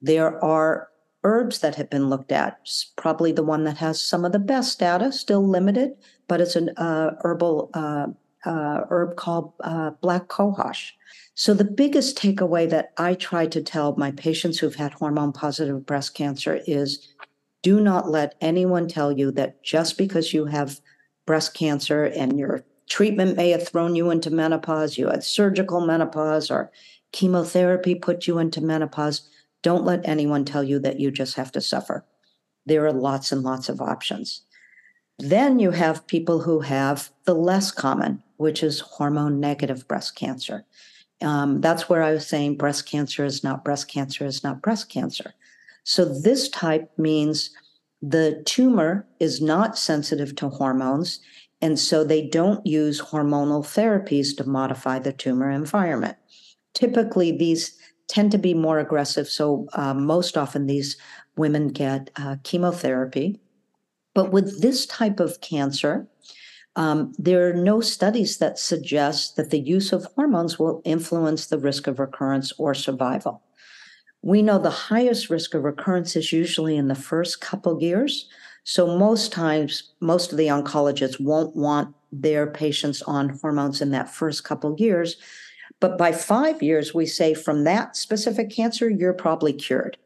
There 0.00 0.42
are 0.44 0.88
herbs 1.24 1.58
that 1.60 1.74
have 1.74 1.90
been 1.90 2.08
looked 2.08 2.32
at. 2.32 2.58
Probably 2.96 3.32
the 3.32 3.42
one 3.42 3.64
that 3.64 3.78
has 3.78 4.00
some 4.02 4.24
of 4.24 4.32
the 4.32 4.38
best 4.38 4.78
data, 4.78 5.12
still 5.12 5.46
limited, 5.46 5.92
but 6.28 6.40
it's 6.40 6.56
an 6.56 6.70
uh, 6.76 7.16
herbal 7.22 7.70
uh, 7.74 8.06
uh, 8.44 8.82
herb 8.90 9.16
called 9.16 9.52
uh, 9.60 9.90
black 10.00 10.28
cohosh. 10.28 10.92
So, 11.34 11.54
the 11.54 11.64
biggest 11.64 12.16
takeaway 12.16 12.68
that 12.70 12.92
I 12.96 13.14
try 13.14 13.46
to 13.46 13.62
tell 13.62 13.96
my 13.96 14.10
patients 14.12 14.58
who've 14.58 14.74
had 14.74 14.92
hormone 14.92 15.32
positive 15.32 15.86
breast 15.86 16.14
cancer 16.14 16.60
is 16.66 17.14
do 17.62 17.80
not 17.80 18.10
let 18.10 18.34
anyone 18.40 18.88
tell 18.88 19.12
you 19.12 19.30
that 19.32 19.62
just 19.62 19.98
because 19.98 20.32
you 20.32 20.46
have 20.46 20.80
breast 21.26 21.54
cancer 21.54 22.04
and 22.04 22.38
your 22.38 22.64
treatment 22.88 23.36
may 23.36 23.50
have 23.50 23.68
thrown 23.68 23.94
you 23.94 24.10
into 24.10 24.30
menopause, 24.30 24.96
you 24.96 25.08
had 25.08 25.22
surgical 25.22 25.84
menopause 25.84 26.50
or 26.50 26.70
chemotherapy 27.12 27.94
put 27.94 28.26
you 28.26 28.38
into 28.38 28.60
menopause, 28.60 29.28
don't 29.62 29.84
let 29.84 30.06
anyone 30.08 30.44
tell 30.44 30.62
you 30.64 30.78
that 30.80 31.00
you 31.00 31.10
just 31.10 31.36
have 31.36 31.52
to 31.52 31.60
suffer. 31.60 32.04
There 32.66 32.86
are 32.86 32.92
lots 32.92 33.32
and 33.32 33.42
lots 33.42 33.68
of 33.68 33.80
options. 33.80 34.42
Then 35.18 35.58
you 35.58 35.72
have 35.72 36.06
people 36.06 36.40
who 36.42 36.60
have 36.60 37.10
the 37.24 37.34
less 37.34 37.70
common, 37.70 38.22
which 38.36 38.62
is 38.62 38.80
hormone 38.80 39.40
negative 39.40 39.88
breast 39.88 40.14
cancer. 40.14 40.64
Um, 41.20 41.60
that's 41.60 41.88
where 41.88 42.02
I 42.02 42.12
was 42.12 42.26
saying 42.26 42.56
breast 42.56 42.86
cancer 42.86 43.24
is 43.24 43.42
not 43.42 43.64
breast 43.64 43.88
cancer 43.88 44.24
is 44.24 44.44
not 44.44 44.62
breast 44.62 44.88
cancer. 44.88 45.34
So 45.82 46.04
this 46.04 46.48
type 46.48 46.90
means 46.98 47.50
the 48.00 48.42
tumor 48.44 49.06
is 49.18 49.40
not 49.40 49.76
sensitive 49.76 50.36
to 50.36 50.48
hormones, 50.50 51.20
and 51.60 51.78
so 51.78 52.04
they 52.04 52.28
don't 52.28 52.64
use 52.64 53.00
hormonal 53.00 53.64
therapies 53.64 54.36
to 54.36 54.44
modify 54.44 55.00
the 55.00 55.12
tumor 55.12 55.50
environment. 55.50 56.16
Typically, 56.74 57.36
these 57.36 57.77
tend 58.08 58.32
to 58.32 58.38
be 58.38 58.54
more 58.54 58.78
aggressive, 58.78 59.28
so 59.28 59.68
uh, 59.74 59.94
most 59.94 60.36
often 60.36 60.66
these 60.66 60.96
women 61.36 61.68
get 61.68 62.10
uh, 62.16 62.36
chemotherapy. 62.42 63.40
But 64.14 64.32
with 64.32 64.62
this 64.62 64.86
type 64.86 65.20
of 65.20 65.40
cancer, 65.40 66.08
um, 66.74 67.12
there 67.18 67.48
are 67.48 67.54
no 67.54 67.80
studies 67.80 68.38
that 68.38 68.58
suggest 68.58 69.36
that 69.36 69.50
the 69.50 69.58
use 69.60 69.92
of 69.92 70.06
hormones 70.16 70.58
will 70.58 70.80
influence 70.84 71.46
the 71.46 71.58
risk 71.58 71.86
of 71.86 71.98
recurrence 71.98 72.52
or 72.58 72.74
survival. 72.74 73.42
We 74.22 74.42
know 74.42 74.58
the 74.58 74.70
highest 74.70 75.30
risk 75.30 75.54
of 75.54 75.64
recurrence 75.64 76.16
is 76.16 76.32
usually 76.32 76.76
in 76.76 76.88
the 76.88 76.94
first 76.94 77.40
couple 77.40 77.80
years. 77.80 78.28
So 78.64 78.98
most 78.98 79.32
times, 79.32 79.92
most 80.00 80.32
of 80.32 80.38
the 80.38 80.48
oncologists 80.48 81.20
won't 81.20 81.56
want 81.56 81.94
their 82.12 82.46
patients 82.46 83.02
on 83.02 83.38
hormones 83.40 83.80
in 83.80 83.90
that 83.90 84.10
first 84.10 84.44
couple 84.44 84.74
years. 84.78 85.16
But 85.80 85.96
by 85.96 86.12
five 86.12 86.62
years, 86.62 86.94
we 86.94 87.06
say 87.06 87.34
from 87.34 87.64
that 87.64 87.96
specific 87.96 88.50
cancer, 88.50 88.88
you're 88.90 89.12
probably 89.12 89.52
cured. 89.52 89.96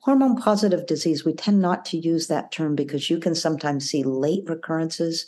Hormone 0.00 0.36
positive 0.36 0.86
disease, 0.86 1.24
we 1.24 1.34
tend 1.34 1.60
not 1.60 1.84
to 1.86 1.98
use 1.98 2.28
that 2.28 2.50
term 2.50 2.74
because 2.74 3.10
you 3.10 3.18
can 3.18 3.34
sometimes 3.34 3.88
see 3.88 4.02
late 4.02 4.44
recurrences 4.48 5.26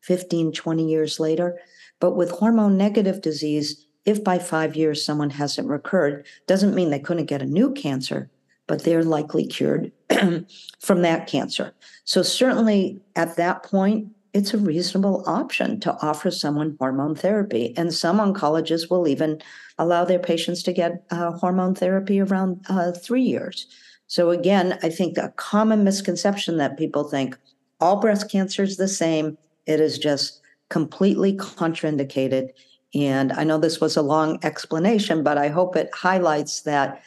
15, 0.00 0.52
20 0.52 0.88
years 0.88 1.20
later. 1.20 1.58
But 2.00 2.16
with 2.16 2.30
hormone 2.30 2.76
negative 2.76 3.20
disease, 3.20 3.86
if 4.04 4.22
by 4.22 4.38
five 4.38 4.76
years 4.76 5.04
someone 5.04 5.30
hasn't 5.30 5.68
recurred, 5.68 6.26
doesn't 6.46 6.74
mean 6.74 6.90
they 6.90 6.98
couldn't 6.98 7.26
get 7.26 7.42
a 7.42 7.46
new 7.46 7.72
cancer, 7.72 8.30
but 8.66 8.84
they're 8.84 9.04
likely 9.04 9.46
cured 9.46 9.92
from 10.80 11.02
that 11.02 11.26
cancer. 11.26 11.72
So, 12.04 12.22
certainly 12.22 13.00
at 13.16 13.36
that 13.36 13.62
point, 13.62 14.08
it's 14.34 14.52
a 14.52 14.58
reasonable 14.58 15.22
option 15.26 15.78
to 15.80 15.96
offer 16.02 16.30
someone 16.30 16.76
hormone 16.80 17.14
therapy. 17.14 17.72
And 17.76 17.94
some 17.94 18.18
oncologists 18.18 18.90
will 18.90 19.06
even 19.06 19.40
allow 19.78 20.04
their 20.04 20.18
patients 20.18 20.62
to 20.64 20.72
get 20.72 21.04
uh, 21.10 21.32
hormone 21.32 21.76
therapy 21.76 22.20
around 22.20 22.64
uh, 22.68 22.92
three 22.92 23.22
years. 23.22 23.66
So, 24.08 24.30
again, 24.30 24.78
I 24.82 24.90
think 24.90 25.16
a 25.16 25.32
common 25.36 25.84
misconception 25.84 26.58
that 26.58 26.76
people 26.76 27.04
think 27.04 27.38
all 27.80 28.00
breast 28.00 28.30
cancer 28.30 28.64
is 28.64 28.76
the 28.76 28.88
same, 28.88 29.38
it 29.66 29.80
is 29.80 29.98
just 29.98 30.40
completely 30.68 31.34
contraindicated. 31.34 32.50
And 32.94 33.32
I 33.32 33.44
know 33.44 33.58
this 33.58 33.80
was 33.80 33.96
a 33.96 34.02
long 34.02 34.38
explanation, 34.42 35.22
but 35.22 35.38
I 35.38 35.48
hope 35.48 35.76
it 35.76 35.90
highlights 35.94 36.62
that 36.62 37.02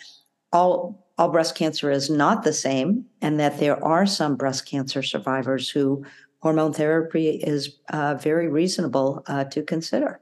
all 0.54 1.04
all 1.18 1.30
breast 1.30 1.56
cancer 1.56 1.90
is 1.90 2.12
not 2.12 2.44
the 2.44 2.54
same 2.54 3.04
and 3.22 3.40
that 3.40 3.60
there 3.60 3.84
are 3.84 4.06
some 4.06 4.36
breast 4.36 4.68
cancer 4.68 5.02
survivors 5.02 5.68
who 5.68 6.06
hormone 6.48 6.72
therapy 6.72 7.32
is 7.44 7.76
uh, 7.90 8.16
very 8.16 8.48
reasonable 8.48 9.22
uh, 9.28 9.44
to 9.44 9.62
consider. 9.62 10.18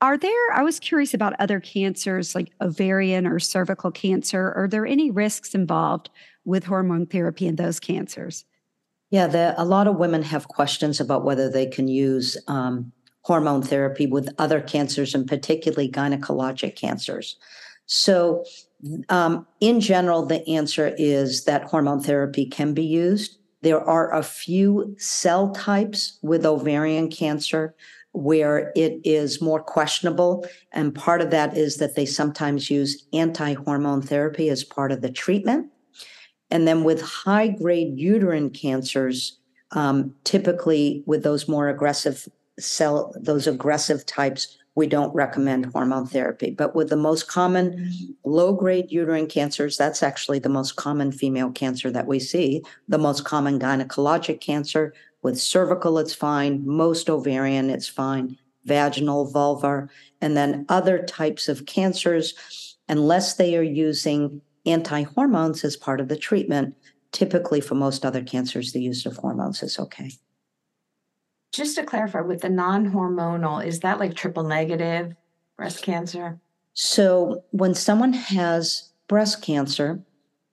Are 0.00 0.16
there, 0.16 0.52
I 0.54 0.62
was 0.62 0.80
curious 0.80 1.12
about 1.12 1.34
other 1.38 1.60
cancers 1.60 2.34
like 2.34 2.50
ovarian 2.62 3.26
or 3.26 3.38
cervical 3.38 3.90
cancer. 3.90 4.54
Are 4.56 4.68
there 4.68 4.86
any 4.86 5.10
risks 5.10 5.54
involved 5.54 6.08
with 6.46 6.64
hormone 6.64 7.04
therapy 7.04 7.46
in 7.46 7.56
those 7.56 7.78
cancers? 7.78 8.46
Yeah, 9.10 9.26
there, 9.26 9.54
a 9.58 9.66
lot 9.66 9.86
of 9.86 9.96
women 9.96 10.22
have 10.22 10.48
questions 10.48 10.98
about 10.98 11.26
whether 11.26 11.50
they 11.50 11.66
can 11.66 11.88
use 11.88 12.38
um, 12.48 12.90
hormone 13.20 13.60
therapy 13.60 14.06
with 14.06 14.34
other 14.38 14.62
cancers, 14.62 15.14
and 15.14 15.28
particularly 15.28 15.90
gynecologic 15.90 16.74
cancers. 16.74 17.36
So, 17.84 18.46
um, 19.10 19.46
in 19.60 19.80
general, 19.80 20.24
the 20.24 20.40
answer 20.48 20.94
is 20.96 21.44
that 21.44 21.64
hormone 21.64 22.00
therapy 22.00 22.46
can 22.46 22.72
be 22.72 22.84
used. 22.84 23.36
There 23.66 23.82
are 23.82 24.14
a 24.14 24.22
few 24.22 24.94
cell 24.96 25.50
types 25.50 26.20
with 26.22 26.46
ovarian 26.46 27.10
cancer 27.10 27.74
where 28.12 28.70
it 28.76 29.00
is 29.02 29.42
more 29.42 29.60
questionable. 29.60 30.46
And 30.70 30.94
part 30.94 31.20
of 31.20 31.32
that 31.32 31.56
is 31.56 31.78
that 31.78 31.96
they 31.96 32.06
sometimes 32.06 32.70
use 32.70 33.08
anti 33.12 33.54
hormone 33.54 34.02
therapy 34.02 34.50
as 34.50 34.62
part 34.62 34.92
of 34.92 35.00
the 35.00 35.10
treatment. 35.10 35.66
And 36.48 36.68
then 36.68 36.84
with 36.84 37.02
high 37.02 37.48
grade 37.48 37.98
uterine 37.98 38.50
cancers, 38.50 39.36
um, 39.72 40.14
typically 40.22 41.02
with 41.04 41.24
those 41.24 41.48
more 41.48 41.68
aggressive 41.68 42.28
cell, 42.60 43.12
those 43.16 43.48
aggressive 43.48 44.06
types, 44.06 44.58
we 44.76 44.86
don't 44.86 45.14
recommend 45.14 45.66
hormone 45.66 46.06
therapy. 46.06 46.50
But 46.50 46.76
with 46.76 46.90
the 46.90 46.96
most 46.96 47.26
common 47.26 47.90
low 48.24 48.52
grade 48.52 48.92
uterine 48.92 49.26
cancers, 49.26 49.76
that's 49.76 50.02
actually 50.02 50.38
the 50.38 50.50
most 50.50 50.76
common 50.76 51.10
female 51.10 51.50
cancer 51.50 51.90
that 51.90 52.06
we 52.06 52.20
see, 52.20 52.62
the 52.86 52.98
most 52.98 53.24
common 53.24 53.58
gynecologic 53.58 54.40
cancer. 54.40 54.94
With 55.22 55.40
cervical, 55.40 55.98
it's 55.98 56.14
fine. 56.14 56.64
Most 56.64 57.08
ovarian, 57.08 57.70
it's 57.70 57.88
fine. 57.88 58.36
Vaginal, 58.66 59.32
vulvar, 59.32 59.88
and 60.20 60.36
then 60.36 60.66
other 60.68 61.02
types 61.04 61.48
of 61.48 61.66
cancers, 61.66 62.76
unless 62.88 63.34
they 63.34 63.56
are 63.56 63.62
using 63.62 64.42
anti 64.66 65.02
hormones 65.02 65.64
as 65.64 65.76
part 65.76 66.00
of 66.00 66.08
the 66.08 66.16
treatment. 66.16 66.76
Typically, 67.12 67.62
for 67.62 67.76
most 67.76 68.04
other 68.04 68.22
cancers, 68.22 68.72
the 68.72 68.82
use 68.82 69.06
of 69.06 69.16
hormones 69.16 69.62
is 69.62 69.78
okay. 69.78 70.10
Just 71.56 71.76
to 71.76 71.84
clarify, 71.84 72.20
with 72.20 72.42
the 72.42 72.50
non 72.50 72.92
hormonal, 72.92 73.64
is 73.64 73.80
that 73.80 73.98
like 73.98 74.14
triple 74.14 74.42
negative 74.42 75.14
breast 75.56 75.82
cancer? 75.82 76.38
So, 76.74 77.44
when 77.50 77.72
someone 77.72 78.12
has 78.12 78.90
breast 79.08 79.40
cancer, 79.40 80.02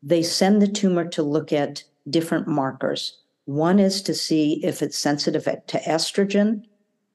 they 0.02 0.24
send 0.24 0.62
the 0.62 0.68
tumor 0.68 1.06
to 1.10 1.22
look 1.22 1.52
at 1.52 1.84
different 2.10 2.48
markers. 2.48 3.20
One 3.44 3.80
is 3.80 4.02
to 4.04 4.14
see 4.14 4.64
if 4.64 4.82
it's 4.82 4.98
sensitive 4.98 5.44
to 5.44 5.80
estrogen 5.82 6.64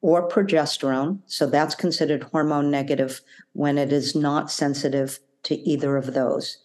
or 0.01 0.29
progesterone. 0.29 1.21
So 1.25 1.47
that's 1.47 1.73
considered 1.73 2.23
hormone 2.23 2.69
negative 2.69 3.21
when 3.53 3.79
it 3.79 3.91
is 3.91 4.15
not 4.15 4.51
sensitive 4.51 5.19
to 5.43 5.55
either 5.55 5.97
of 5.97 6.13
those. 6.13 6.59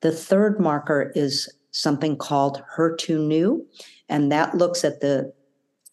The 0.00 0.10
third 0.10 0.58
marker 0.58 1.12
is 1.14 1.48
something 1.70 2.16
called 2.16 2.62
HER2/neu, 2.76 3.64
and 4.08 4.32
that 4.32 4.56
looks 4.56 4.84
at 4.84 5.00
the, 5.00 5.32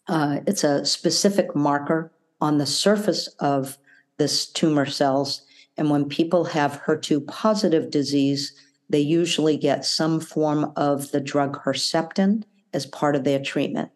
uh, 0.07 0.39
it's 0.47 0.63
a 0.63 0.85
specific 0.85 1.55
marker 1.55 2.11
on 2.39 2.57
the 2.57 2.65
surface 2.65 3.27
of 3.39 3.77
this 4.17 4.45
tumor 4.47 4.85
cells. 4.85 5.43
And 5.77 5.89
when 5.89 6.05
people 6.05 6.43
have 6.45 6.81
HER2 6.85 7.27
positive 7.27 7.89
disease, 7.89 8.53
they 8.89 8.99
usually 8.99 9.57
get 9.57 9.85
some 9.85 10.19
form 10.19 10.73
of 10.75 11.11
the 11.11 11.21
drug 11.21 11.63
Herceptin 11.63 12.43
as 12.73 12.85
part 12.85 13.15
of 13.15 13.23
their 13.23 13.39
treatment. 13.39 13.89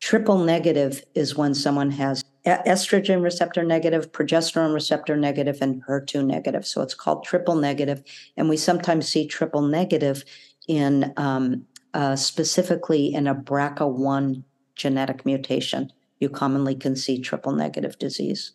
Triple 0.00 0.38
negative 0.38 1.04
is 1.14 1.36
when 1.36 1.54
someone 1.54 1.90
has 1.92 2.24
estrogen 2.44 3.22
receptor 3.22 3.62
negative, 3.62 4.10
progesterone 4.10 4.74
receptor 4.74 5.16
negative, 5.16 5.58
and 5.60 5.82
HER2 5.84 6.24
negative. 6.24 6.66
So 6.66 6.82
it's 6.82 6.94
called 6.94 7.24
triple 7.24 7.54
negative. 7.54 8.02
And 8.36 8.48
we 8.48 8.56
sometimes 8.56 9.08
see 9.08 9.28
triple 9.28 9.62
negative 9.62 10.24
in 10.66 11.12
um, 11.16 11.64
uh, 11.94 12.16
specifically 12.16 13.14
in 13.14 13.28
a 13.28 13.34
BRCA1 13.34 14.42
genetic 14.82 15.24
mutation. 15.24 15.92
You 16.18 16.28
commonly 16.28 16.74
can 16.74 16.96
see 16.96 17.20
triple 17.20 17.52
negative 17.52 17.98
disease. 17.98 18.52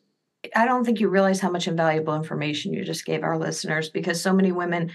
I 0.55 0.65
don't 0.65 0.83
think 0.83 0.99
you 0.99 1.07
realize 1.09 1.39
how 1.39 1.49
much 1.49 1.67
invaluable 1.67 2.15
information 2.15 2.73
you 2.73 2.83
just 2.83 3.05
gave 3.05 3.23
our 3.23 3.37
listeners 3.37 3.89
because 3.89 4.21
so 4.21 4.33
many 4.33 4.51
women 4.51 4.91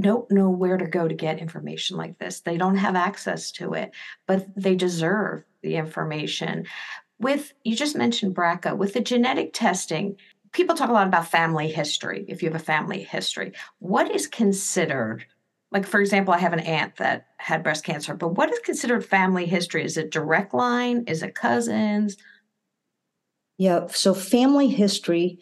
don't 0.00 0.30
know 0.30 0.50
where 0.50 0.76
to 0.76 0.86
go 0.86 1.08
to 1.08 1.14
get 1.14 1.38
information 1.38 1.96
like 1.96 2.18
this. 2.18 2.40
They 2.40 2.56
don't 2.56 2.76
have 2.76 2.94
access 2.94 3.50
to 3.52 3.72
it, 3.72 3.92
but 4.26 4.46
they 4.54 4.74
deserve 4.74 5.44
the 5.62 5.76
information. 5.76 6.66
With 7.18 7.52
you 7.64 7.74
just 7.74 7.96
mentioned 7.96 8.34
BRCA, 8.34 8.76
with 8.76 8.92
the 8.92 9.00
genetic 9.00 9.52
testing, 9.52 10.16
people 10.52 10.76
talk 10.76 10.90
a 10.90 10.92
lot 10.92 11.06
about 11.06 11.28
family 11.28 11.70
history. 11.70 12.24
If 12.28 12.42
you 12.42 12.48
have 12.50 12.60
a 12.60 12.64
family 12.64 13.02
history, 13.02 13.52
what 13.78 14.10
is 14.10 14.26
considered 14.26 15.24
like 15.74 15.86
for 15.86 16.00
example 16.00 16.32
i 16.32 16.38
have 16.38 16.54
an 16.54 16.60
aunt 16.60 16.96
that 16.96 17.26
had 17.36 17.62
breast 17.62 17.84
cancer 17.84 18.14
but 18.14 18.28
what 18.28 18.50
is 18.50 18.58
considered 18.60 19.04
family 19.04 19.44
history 19.44 19.84
is 19.84 19.98
it 19.98 20.10
direct 20.10 20.54
line 20.54 21.04
is 21.06 21.22
it 21.22 21.34
cousins 21.34 22.16
Yeah, 23.58 23.86
so 23.86 24.14
family 24.14 24.68
history, 24.68 25.38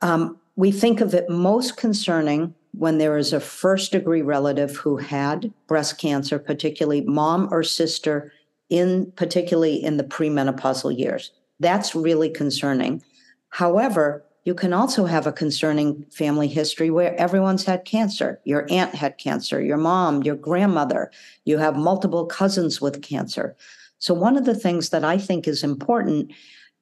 um, 0.00 0.38
we 0.56 0.72
think 0.72 1.00
of 1.00 1.14
it 1.14 1.28
most 1.28 1.76
concerning 1.76 2.54
when 2.72 2.98
there 2.98 3.18
is 3.18 3.32
a 3.32 3.40
first 3.40 3.92
degree 3.92 4.22
relative 4.22 4.76
who 4.76 4.96
had 4.96 5.52
breast 5.66 5.98
cancer, 5.98 6.38
particularly 6.38 7.02
mom 7.02 7.48
or 7.52 7.62
sister, 7.62 8.32
in 8.70 9.12
particularly 9.16 9.76
in 9.76 9.96
the 9.98 10.04
premenopausal 10.04 10.96
years. 10.96 11.32
That's 11.60 11.94
really 11.94 12.30
concerning. 12.30 13.02
However, 13.50 14.24
you 14.44 14.54
can 14.54 14.74
also 14.74 15.06
have 15.06 15.26
a 15.26 15.32
concerning 15.32 16.04
family 16.10 16.48
history 16.48 16.90
where 16.90 17.18
everyone's 17.18 17.64
had 17.64 17.84
cancer. 17.86 18.40
Your 18.44 18.66
aunt 18.70 18.94
had 18.94 19.16
cancer, 19.16 19.62
your 19.62 19.78
mom, 19.78 20.22
your 20.22 20.36
grandmother, 20.36 21.10
you 21.44 21.56
have 21.58 21.76
multiple 21.76 22.26
cousins 22.26 22.80
with 22.80 23.02
cancer. 23.02 23.56
So, 23.98 24.12
one 24.12 24.36
of 24.36 24.44
the 24.44 24.54
things 24.54 24.90
that 24.90 25.04
I 25.04 25.16
think 25.16 25.48
is 25.48 25.64
important 25.64 26.30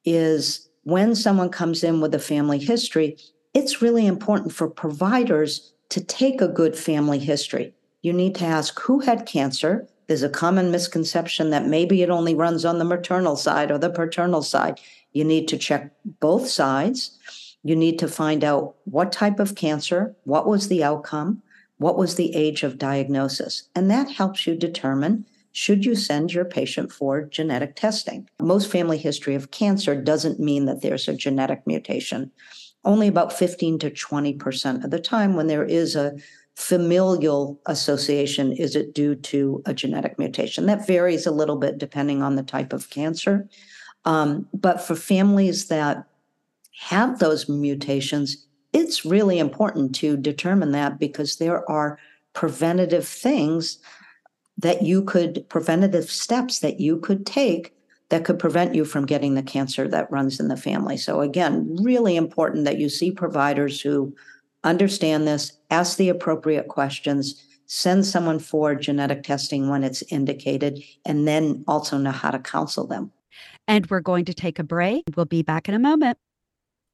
is 0.03 0.67
when 0.83 1.15
someone 1.15 1.49
comes 1.49 1.83
in 1.83 2.01
with 2.01 2.13
a 2.13 2.19
family 2.19 2.59
history, 2.59 3.17
it's 3.53 3.81
really 3.81 4.05
important 4.05 4.51
for 4.51 4.67
providers 4.67 5.73
to 5.89 6.03
take 6.03 6.41
a 6.41 6.47
good 6.49 6.75
family 6.75 7.19
history. 7.19 7.73
You 8.01 8.11
need 8.11 8.35
to 8.35 8.45
ask 8.45 8.77
who 8.81 8.99
had 8.99 9.25
cancer. 9.25 9.87
There's 10.07 10.23
a 10.23 10.29
common 10.29 10.71
misconception 10.71 11.51
that 11.51 11.67
maybe 11.67 12.01
it 12.01 12.09
only 12.09 12.35
runs 12.35 12.65
on 12.65 12.77
the 12.77 12.85
maternal 12.85 13.37
side 13.37 13.71
or 13.71 13.77
the 13.77 13.89
paternal 13.89 14.41
side. 14.41 14.81
You 15.13 15.23
need 15.23 15.47
to 15.47 15.57
check 15.57 15.91
both 16.19 16.49
sides. 16.49 17.17
You 17.63 17.75
need 17.75 17.97
to 17.99 18.07
find 18.07 18.43
out 18.43 18.75
what 18.85 19.11
type 19.11 19.39
of 19.39 19.55
cancer, 19.55 20.15
what 20.25 20.47
was 20.47 20.67
the 20.67 20.83
outcome, 20.83 21.41
what 21.77 21.97
was 21.97 22.15
the 22.15 22.35
age 22.35 22.63
of 22.63 22.77
diagnosis. 22.77 23.63
And 23.75 23.89
that 23.89 24.11
helps 24.11 24.45
you 24.45 24.55
determine 24.55 25.25
should 25.53 25.85
you 25.85 25.95
send 25.95 26.33
your 26.33 26.45
patient 26.45 26.91
for 26.91 27.23
genetic 27.23 27.75
testing. 27.75 28.27
Most 28.41 28.71
family 28.71 28.97
history 28.97 29.35
of 29.35 29.51
cancer 29.51 29.99
doesn't 29.99 30.39
mean 30.39 30.65
that 30.65 30.81
there's 30.81 31.07
a 31.07 31.15
genetic 31.15 31.65
mutation. 31.67 32.31
Only 32.83 33.07
about 33.07 33.31
15 33.31 33.79
to 33.79 33.91
20% 33.91 34.83
of 34.83 34.89
the 34.89 34.99
time, 34.99 35.35
when 35.35 35.47
there 35.47 35.63
is 35.63 35.95
a 35.95 36.17
familial 36.55 37.59
association, 37.67 38.51
is 38.51 38.75
it 38.75 38.93
due 38.93 39.15
to 39.15 39.61
a 39.65 39.73
genetic 39.73 40.17
mutation. 40.17 40.65
That 40.65 40.87
varies 40.87 41.25
a 41.25 41.31
little 41.31 41.57
bit 41.57 41.77
depending 41.77 42.21
on 42.21 42.35
the 42.35 42.43
type 42.43 42.73
of 42.73 42.89
cancer. 42.89 43.47
Um, 44.05 44.47
but 44.53 44.81
for 44.81 44.95
families 44.95 45.67
that 45.67 46.07
have 46.73 47.19
those 47.19 47.47
mutations, 47.47 48.45
it's 48.73 49.05
really 49.05 49.39
important 49.39 49.93
to 49.95 50.17
determine 50.17 50.71
that 50.71 50.99
because 50.99 51.37
there 51.37 51.69
are 51.69 51.99
preventative 52.33 53.07
things 53.07 53.77
that 54.57 54.81
you 54.81 55.03
could, 55.03 55.47
preventative 55.49 56.09
steps 56.09 56.59
that 56.59 56.79
you 56.79 56.97
could 56.97 57.25
take 57.25 57.75
that 58.09 58.25
could 58.25 58.37
prevent 58.37 58.75
you 58.75 58.85
from 58.85 59.05
getting 59.05 59.33
the 59.33 59.43
cancer 59.43 59.87
that 59.87 60.11
runs 60.11 60.39
in 60.39 60.47
the 60.47 60.57
family. 60.57 60.97
So, 60.97 61.21
again, 61.21 61.75
really 61.81 62.15
important 62.15 62.65
that 62.65 62.77
you 62.77 62.89
see 62.89 63.11
providers 63.11 63.81
who 63.81 64.15
understand 64.63 65.27
this, 65.27 65.53
ask 65.71 65.97
the 65.97 66.09
appropriate 66.09 66.67
questions, 66.67 67.43
send 67.65 68.05
someone 68.05 68.39
for 68.39 68.75
genetic 68.75 69.23
testing 69.23 69.69
when 69.69 69.83
it's 69.83 70.03
indicated, 70.09 70.83
and 71.05 71.27
then 71.27 71.63
also 71.67 71.97
know 71.97 72.11
how 72.11 72.31
to 72.31 72.39
counsel 72.39 72.85
them. 72.85 73.11
And 73.67 73.87
we're 73.87 74.01
going 74.01 74.25
to 74.25 74.33
take 74.33 74.59
a 74.59 74.63
break. 74.63 75.03
We'll 75.15 75.25
be 75.25 75.41
back 75.41 75.67
in 75.67 75.75
a 75.75 75.79
moment. 75.79 76.17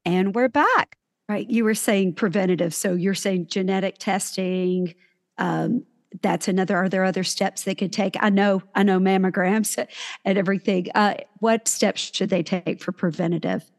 And 0.05 0.33
we're 0.35 0.49
back. 0.49 0.97
Right. 1.27 1.49
You 1.49 1.63
were 1.63 1.75
saying 1.75 2.15
preventative. 2.15 2.73
So 2.73 2.93
you're 2.93 3.13
saying 3.13 3.47
genetic 3.47 3.97
testing. 3.99 4.95
Um, 5.37 5.85
that's 6.21 6.47
another. 6.47 6.75
Are 6.75 6.89
there 6.89 7.03
other 7.03 7.23
steps 7.23 7.63
they 7.63 7.75
could 7.75 7.93
take? 7.93 8.15
I 8.19 8.29
know, 8.29 8.63
I 8.73 8.83
know 8.83 8.99
mammograms 8.99 9.85
and 10.25 10.37
everything. 10.37 10.87
Uh, 10.95 11.15
what 11.39 11.67
steps 11.67 12.11
should 12.13 12.29
they 12.29 12.43
take 12.43 12.81
for 12.81 12.91
preventative? 12.91 13.69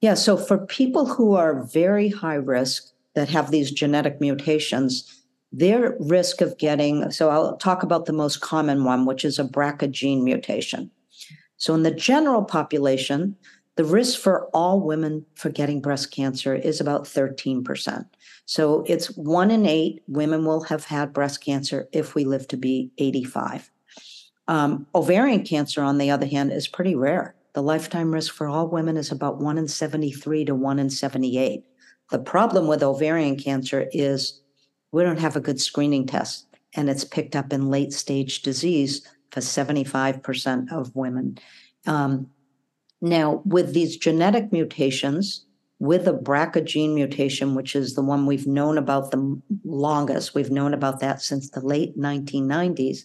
Yeah, 0.00 0.14
so 0.14 0.36
for 0.36 0.58
people 0.58 1.06
who 1.06 1.34
are 1.34 1.64
very 1.64 2.08
high 2.08 2.34
risk 2.34 2.92
that 3.14 3.28
have 3.28 3.50
these 3.50 3.70
genetic 3.70 4.20
mutations, 4.20 5.22
their 5.50 5.96
risk 5.98 6.40
of 6.40 6.56
getting, 6.58 7.10
so 7.10 7.30
I'll 7.30 7.56
talk 7.56 7.82
about 7.82 8.06
the 8.06 8.12
most 8.12 8.40
common 8.40 8.84
one, 8.84 9.06
which 9.06 9.24
is 9.24 9.38
a 9.38 9.44
BRCA 9.44 9.90
gene 9.90 10.22
mutation. 10.22 10.90
So 11.56 11.74
in 11.74 11.82
the 11.82 11.90
general 11.90 12.44
population, 12.44 13.36
the 13.78 13.84
risk 13.84 14.18
for 14.18 14.46
all 14.46 14.80
women 14.80 15.24
for 15.36 15.50
getting 15.50 15.80
breast 15.80 16.10
cancer 16.10 16.52
is 16.52 16.80
about 16.80 17.04
13%. 17.04 18.04
So 18.44 18.82
it's 18.88 19.16
one 19.16 19.52
in 19.52 19.66
eight 19.66 20.02
women 20.08 20.44
will 20.44 20.62
have 20.64 20.84
had 20.84 21.12
breast 21.12 21.44
cancer 21.44 21.88
if 21.92 22.16
we 22.16 22.24
live 22.24 22.48
to 22.48 22.56
be 22.56 22.90
85. 22.98 23.70
Um, 24.48 24.88
ovarian 24.96 25.44
cancer, 25.44 25.80
on 25.80 25.98
the 25.98 26.10
other 26.10 26.26
hand, 26.26 26.52
is 26.52 26.66
pretty 26.66 26.96
rare. 26.96 27.36
The 27.52 27.62
lifetime 27.62 28.12
risk 28.12 28.34
for 28.34 28.48
all 28.48 28.66
women 28.66 28.96
is 28.96 29.12
about 29.12 29.38
1 29.38 29.58
in 29.58 29.68
73 29.68 30.46
to 30.46 30.56
1 30.56 30.78
in 30.80 30.90
78. 30.90 31.62
The 32.10 32.18
problem 32.18 32.66
with 32.66 32.82
ovarian 32.82 33.36
cancer 33.36 33.88
is 33.92 34.40
we 34.90 35.04
don't 35.04 35.20
have 35.20 35.36
a 35.36 35.40
good 35.40 35.60
screening 35.60 36.04
test, 36.04 36.48
and 36.74 36.90
it's 36.90 37.04
picked 37.04 37.36
up 37.36 37.52
in 37.52 37.70
late 37.70 37.92
stage 37.92 38.42
disease 38.42 39.06
for 39.30 39.38
75% 39.38 40.72
of 40.72 40.96
women. 40.96 41.38
Um, 41.86 42.28
now, 43.00 43.42
with 43.44 43.74
these 43.74 43.96
genetic 43.96 44.52
mutations, 44.52 45.44
with 45.78 46.08
a 46.08 46.12
BRCA 46.12 46.64
gene 46.64 46.94
mutation, 46.94 47.54
which 47.54 47.76
is 47.76 47.94
the 47.94 48.02
one 48.02 48.26
we've 48.26 48.46
known 48.46 48.76
about 48.76 49.10
the 49.12 49.40
longest, 49.64 50.34
we've 50.34 50.50
known 50.50 50.74
about 50.74 50.98
that 51.00 51.22
since 51.22 51.50
the 51.50 51.60
late 51.60 51.96
1990s, 51.96 53.04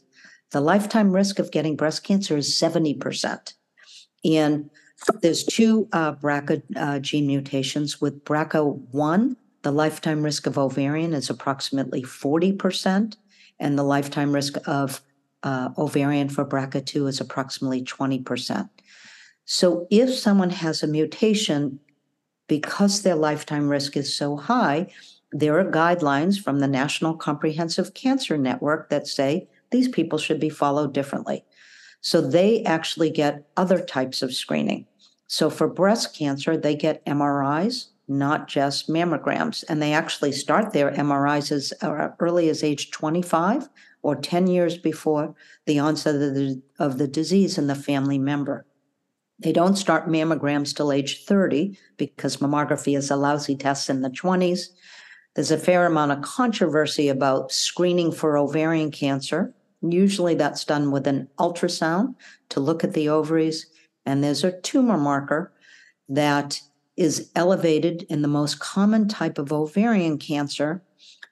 the 0.52 0.62
lifetime 0.62 1.12
risk 1.12 1.38
of 1.40 1.52
getting 1.52 1.76
breast 1.76 2.04
cancer 2.04 2.36
is 2.36 2.54
70%. 2.56 3.54
And 4.26 4.70
there's 5.22 5.44
two 5.44 5.88
uh, 5.92 6.14
BRCA 6.14 6.64
uh, 6.76 7.00
gene 7.00 7.28
mutations. 7.28 8.02
With 8.02 8.24
BRCA1, 8.24 9.36
the 9.62 9.72
lifetime 9.72 10.24
risk 10.24 10.48
of 10.48 10.58
ovarian 10.58 11.14
is 11.14 11.30
approximately 11.30 12.02
40%, 12.02 13.16
and 13.60 13.78
the 13.78 13.84
lifetime 13.84 14.34
risk 14.34 14.58
of 14.66 15.02
uh, 15.44 15.70
ovarian 15.78 16.30
for 16.30 16.46
BRCA2 16.46 17.08
is 17.08 17.22
approximately 17.22 17.84
20%. 17.84 18.70
So 19.46 19.88
if 19.90 20.14
someone 20.14 20.52
has 20.52 20.84
a 20.84 20.88
mutation, 20.88 21.80
because 22.48 23.02
their 23.02 23.16
lifetime 23.16 23.70
risk 23.70 23.98
is 23.98 24.16
so 24.16 24.38
high, 24.38 24.88
there 25.32 25.60
are 25.60 25.70
guidelines 25.70 26.42
from 26.42 26.60
the 26.60 26.68
National 26.68 27.16
Comprehensive 27.16 27.94
Cancer 27.94 28.38
Network 28.38 28.90
that 28.90 29.08
say 29.08 29.48
these 29.72 29.88
people 29.88 30.20
should 30.20 30.40
be 30.40 30.50
followed 30.50 30.94
differently. 30.94 31.44
So 32.02 32.22
they 32.22 32.64
actually 32.64 33.10
get 33.10 33.48
other 33.58 33.80
types 33.80 34.22
of 34.22 34.34
screening. 34.34 34.86
So 35.28 35.50
for 35.50 35.68
breast 35.68 36.16
cancer, 36.16 36.56
they 36.56 36.76
get 36.76 37.06
MRIs, 37.06 37.88
not 38.08 38.48
just 38.48 38.90
mammograms. 38.90 39.64
And 39.68 39.82
they 39.82 39.94
actually 39.94 40.34
start 40.34 40.74
their 40.74 40.92
MRIs 40.92 41.52
as 41.52 41.74
uh, 41.82 42.10
early 42.20 42.50
as 42.50 42.64
age 42.64 42.92
25 42.92 43.70
or 44.04 44.16
10 44.16 44.48
years 44.48 44.78
before 44.78 45.34
the 45.66 45.80
onset 45.80 46.16
of 46.16 46.36
the, 46.36 46.62
of 46.78 46.98
the 46.98 47.08
disease 47.08 47.58
in 47.58 47.68
the 47.68 47.76
family 47.76 48.20
member. 48.20 48.66
They 49.40 49.52
don't 49.52 49.76
start 49.76 50.08
mammograms 50.08 50.76
till 50.76 50.92
age 50.92 51.26
30 51.26 51.78
because 51.98 52.38
mammography 52.38 52.98
is 52.98 53.10
a 53.12 53.16
lousy 53.16 53.56
test 53.56 53.90
in 53.90 54.02
the 54.02 54.10
20s. 54.10 54.68
There's 55.36 55.52
a 55.52 55.58
fair 55.58 55.86
amount 55.86 56.12
of 56.12 56.22
controversy 56.22 57.10
about 57.10 57.52
screening 57.52 58.12
for 58.12 58.38
ovarian 58.38 58.92
cancer. 58.92 59.54
Usually 59.82 60.36
that's 60.36 60.64
done 60.64 60.92
with 60.92 61.08
an 61.08 61.28
ultrasound 61.40 62.16
to 62.50 62.60
look 62.60 62.84
at 62.84 62.94
the 62.94 63.10
ovaries. 63.10 63.66
And 64.06 64.24
there's 64.24 64.44
a 64.44 64.60
tumor 64.62 64.98
marker 64.98 65.52
that 66.10 66.62
is 66.96 67.32
elevated 67.36 68.04
in 68.10 68.22
the 68.22 68.28
most 68.28 68.60
common 68.60 69.08
type 69.08 69.40
of 69.40 69.52
ovarian 69.52 70.20
cancer. 70.20 70.84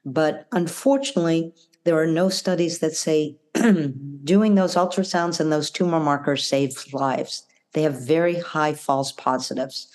But 0.03 0.47
unfortunately, 0.51 1.53
there 1.83 1.99
are 1.99 2.07
no 2.07 2.29
studies 2.29 2.79
that 2.79 2.95
say 2.95 3.37
doing 4.23 4.55
those 4.55 4.75
ultrasounds 4.75 5.39
and 5.39 5.51
those 5.51 5.69
tumor 5.69 5.99
markers 5.99 6.45
saves 6.45 6.91
lives. 6.93 7.43
They 7.73 7.83
have 7.83 8.01
very 8.01 8.39
high 8.39 8.73
false 8.73 9.11
positives. 9.11 9.87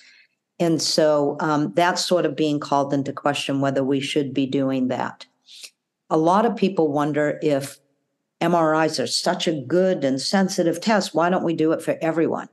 And 0.59 0.81
so 0.81 1.37
um, 1.39 1.73
that's 1.75 2.03
sort 2.03 2.25
of 2.25 2.35
being 2.35 2.59
called 2.59 2.93
into 2.93 3.13
question 3.13 3.61
whether 3.61 3.83
we 3.83 3.99
should 3.99 4.33
be 4.33 4.47
doing 4.47 4.87
that. 4.87 5.25
A 6.09 6.17
lot 6.17 6.45
of 6.45 6.55
people 6.55 6.91
wonder 6.91 7.39
if 7.41 7.79
MRIs 8.41 9.01
are 9.03 9.07
such 9.07 9.47
a 9.47 9.61
good 9.61 10.03
and 10.03 10.21
sensitive 10.21 10.79
test, 10.79 11.13
why 11.13 11.29
don't 11.29 11.43
we 11.43 11.55
do 11.55 11.71
it 11.71 11.81
for 11.81 11.97
everyone? 12.01 12.49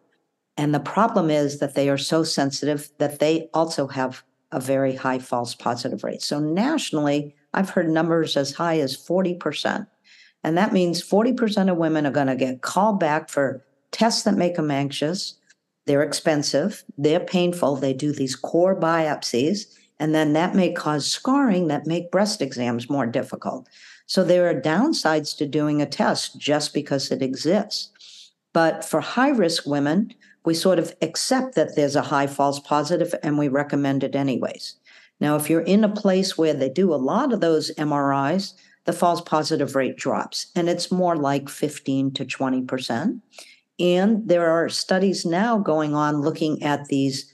And 0.56 0.74
the 0.74 0.80
problem 0.80 1.30
is 1.30 1.58
that 1.58 1.74
they 1.74 1.88
are 1.88 1.98
so 1.98 2.22
sensitive 2.22 2.90
that 2.98 3.18
they 3.18 3.48
also 3.54 3.86
have 3.88 4.22
a 4.52 4.60
very 4.60 4.94
high 4.94 5.18
false 5.18 5.54
positive 5.54 6.04
rate. 6.04 6.22
So 6.22 6.38
nationally, 6.38 7.34
I've 7.54 7.70
heard 7.70 7.88
numbers 7.88 8.36
as 8.36 8.52
high 8.52 8.78
as 8.78 8.96
40%. 8.96 9.86
And 10.44 10.58
that 10.58 10.72
means 10.72 11.02
40% 11.02 11.70
of 11.70 11.76
women 11.76 12.06
are 12.06 12.12
going 12.12 12.28
to 12.28 12.36
get 12.36 12.62
called 12.62 13.00
back 13.00 13.28
for 13.28 13.64
tests 13.94 14.24
that 14.24 14.34
make 14.34 14.56
them 14.56 14.70
anxious. 14.70 15.34
They're 15.86 16.02
expensive, 16.02 16.84
they're 16.98 17.20
painful. 17.20 17.76
They 17.76 17.92
do 17.92 18.12
these 18.12 18.36
core 18.36 18.78
biopsies, 18.78 19.66
and 20.00 20.14
then 20.14 20.32
that 20.32 20.54
may 20.54 20.72
cause 20.72 21.06
scarring 21.06 21.68
that 21.68 21.86
make 21.86 22.10
breast 22.10 22.42
exams 22.42 22.90
more 22.90 23.06
difficult. 23.06 23.68
So 24.06 24.24
there 24.24 24.48
are 24.50 24.60
downsides 24.60 25.36
to 25.38 25.46
doing 25.46 25.80
a 25.80 25.86
test 25.86 26.38
just 26.38 26.74
because 26.74 27.10
it 27.10 27.22
exists. 27.22 28.32
But 28.52 28.84
for 28.84 29.00
high 29.00 29.30
risk 29.30 29.66
women, 29.66 30.12
we 30.44 30.54
sort 30.54 30.78
of 30.78 30.94
accept 31.00 31.54
that 31.54 31.74
there's 31.76 31.96
a 31.96 32.02
high 32.02 32.26
false 32.26 32.60
positive 32.60 33.14
and 33.22 33.38
we 33.38 33.48
recommend 33.48 34.04
it 34.04 34.14
anyways. 34.14 34.76
Now, 35.20 35.36
if 35.36 35.48
you're 35.48 35.62
in 35.62 35.84
a 35.84 35.88
place 35.88 36.36
where 36.36 36.54
they 36.54 36.68
do 36.68 36.92
a 36.92 36.96
lot 36.96 37.32
of 37.32 37.40
those 37.40 37.70
MRIs, 37.76 38.54
the 38.84 38.92
false 38.92 39.22
positive 39.22 39.74
rate 39.74 39.96
drops 39.96 40.48
and 40.54 40.68
it's 40.68 40.92
more 40.92 41.16
like 41.16 41.48
15 41.48 42.12
to 42.12 42.24
20%. 42.24 43.20
And 43.78 44.28
there 44.28 44.50
are 44.50 44.68
studies 44.68 45.24
now 45.24 45.58
going 45.58 45.94
on 45.94 46.20
looking 46.20 46.62
at 46.62 46.86
these 46.86 47.32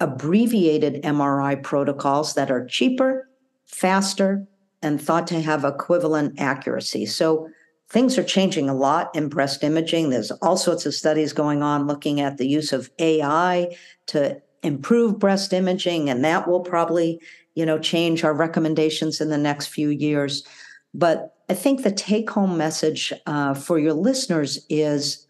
abbreviated 0.00 1.02
MRI 1.02 1.62
protocols 1.62 2.34
that 2.34 2.50
are 2.50 2.66
cheaper, 2.66 3.28
faster, 3.66 4.46
and 4.82 5.00
thought 5.00 5.26
to 5.28 5.40
have 5.40 5.64
equivalent 5.64 6.38
accuracy. 6.38 7.06
So 7.06 7.48
things 7.88 8.18
are 8.18 8.24
changing 8.24 8.68
a 8.68 8.74
lot 8.74 9.14
in 9.14 9.28
breast 9.28 9.64
imaging. 9.64 10.10
There's 10.10 10.30
all 10.30 10.56
sorts 10.56 10.86
of 10.86 10.94
studies 10.94 11.32
going 11.32 11.62
on 11.62 11.86
looking 11.86 12.20
at 12.20 12.36
the 12.36 12.46
use 12.46 12.72
of 12.72 12.90
AI 12.98 13.76
to 14.06 14.40
improve 14.62 15.18
breast 15.18 15.52
imaging, 15.52 16.10
and 16.10 16.24
that 16.24 16.46
will 16.46 16.60
probably, 16.60 17.20
you 17.54 17.64
know, 17.64 17.78
change 17.78 18.24
our 18.24 18.34
recommendations 18.34 19.20
in 19.20 19.30
the 19.30 19.38
next 19.38 19.66
few 19.68 19.88
years. 19.88 20.46
But 20.94 21.34
I 21.48 21.54
think 21.54 21.82
the 21.82 21.90
take 21.90 22.30
home 22.30 22.56
message 22.56 23.12
uh, 23.26 23.54
for 23.54 23.78
your 23.78 23.94
listeners 23.94 24.64
is 24.68 25.26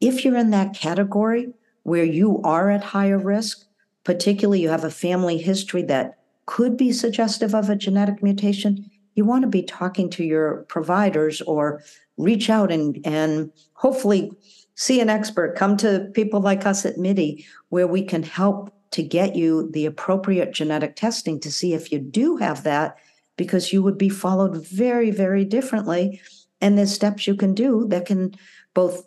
if 0.00 0.24
you're 0.24 0.36
in 0.36 0.50
that 0.50 0.74
category 0.74 1.52
where 1.82 2.04
you 2.04 2.40
are 2.42 2.70
at 2.70 2.84
higher 2.84 3.18
risk, 3.18 3.64
particularly 4.04 4.60
you 4.60 4.68
have 4.68 4.84
a 4.84 4.90
family 4.90 5.38
history 5.38 5.82
that 5.82 6.18
could 6.46 6.76
be 6.76 6.92
suggestive 6.92 7.54
of 7.54 7.68
a 7.68 7.76
genetic 7.76 8.22
mutation, 8.22 8.90
you 9.14 9.24
want 9.24 9.42
to 9.42 9.48
be 9.48 9.62
talking 9.62 10.08
to 10.10 10.24
your 10.24 10.64
providers 10.68 11.40
or 11.42 11.82
reach 12.16 12.48
out 12.48 12.70
and, 12.70 12.98
and 13.04 13.50
hopefully 13.74 14.30
see 14.74 15.00
an 15.00 15.10
expert. 15.10 15.56
Come 15.56 15.76
to 15.78 16.10
people 16.14 16.40
like 16.40 16.64
us 16.64 16.86
at 16.86 16.98
MIDI 16.98 17.44
where 17.68 17.86
we 17.86 18.02
can 18.02 18.22
help 18.22 18.72
to 18.92 19.02
get 19.02 19.36
you 19.36 19.70
the 19.72 19.86
appropriate 19.86 20.52
genetic 20.52 20.96
testing 20.96 21.38
to 21.40 21.50
see 21.50 21.74
if 21.74 21.92
you 21.92 21.98
do 21.98 22.36
have 22.36 22.62
that, 22.62 22.96
because 23.36 23.72
you 23.72 23.82
would 23.82 23.98
be 23.98 24.08
followed 24.08 24.66
very, 24.66 25.10
very 25.10 25.44
differently. 25.44 26.20
And 26.60 26.78
there's 26.78 26.94
steps 26.94 27.26
you 27.26 27.34
can 27.34 27.54
do 27.54 27.86
that 27.88 28.06
can 28.06 28.34
both, 28.72 29.06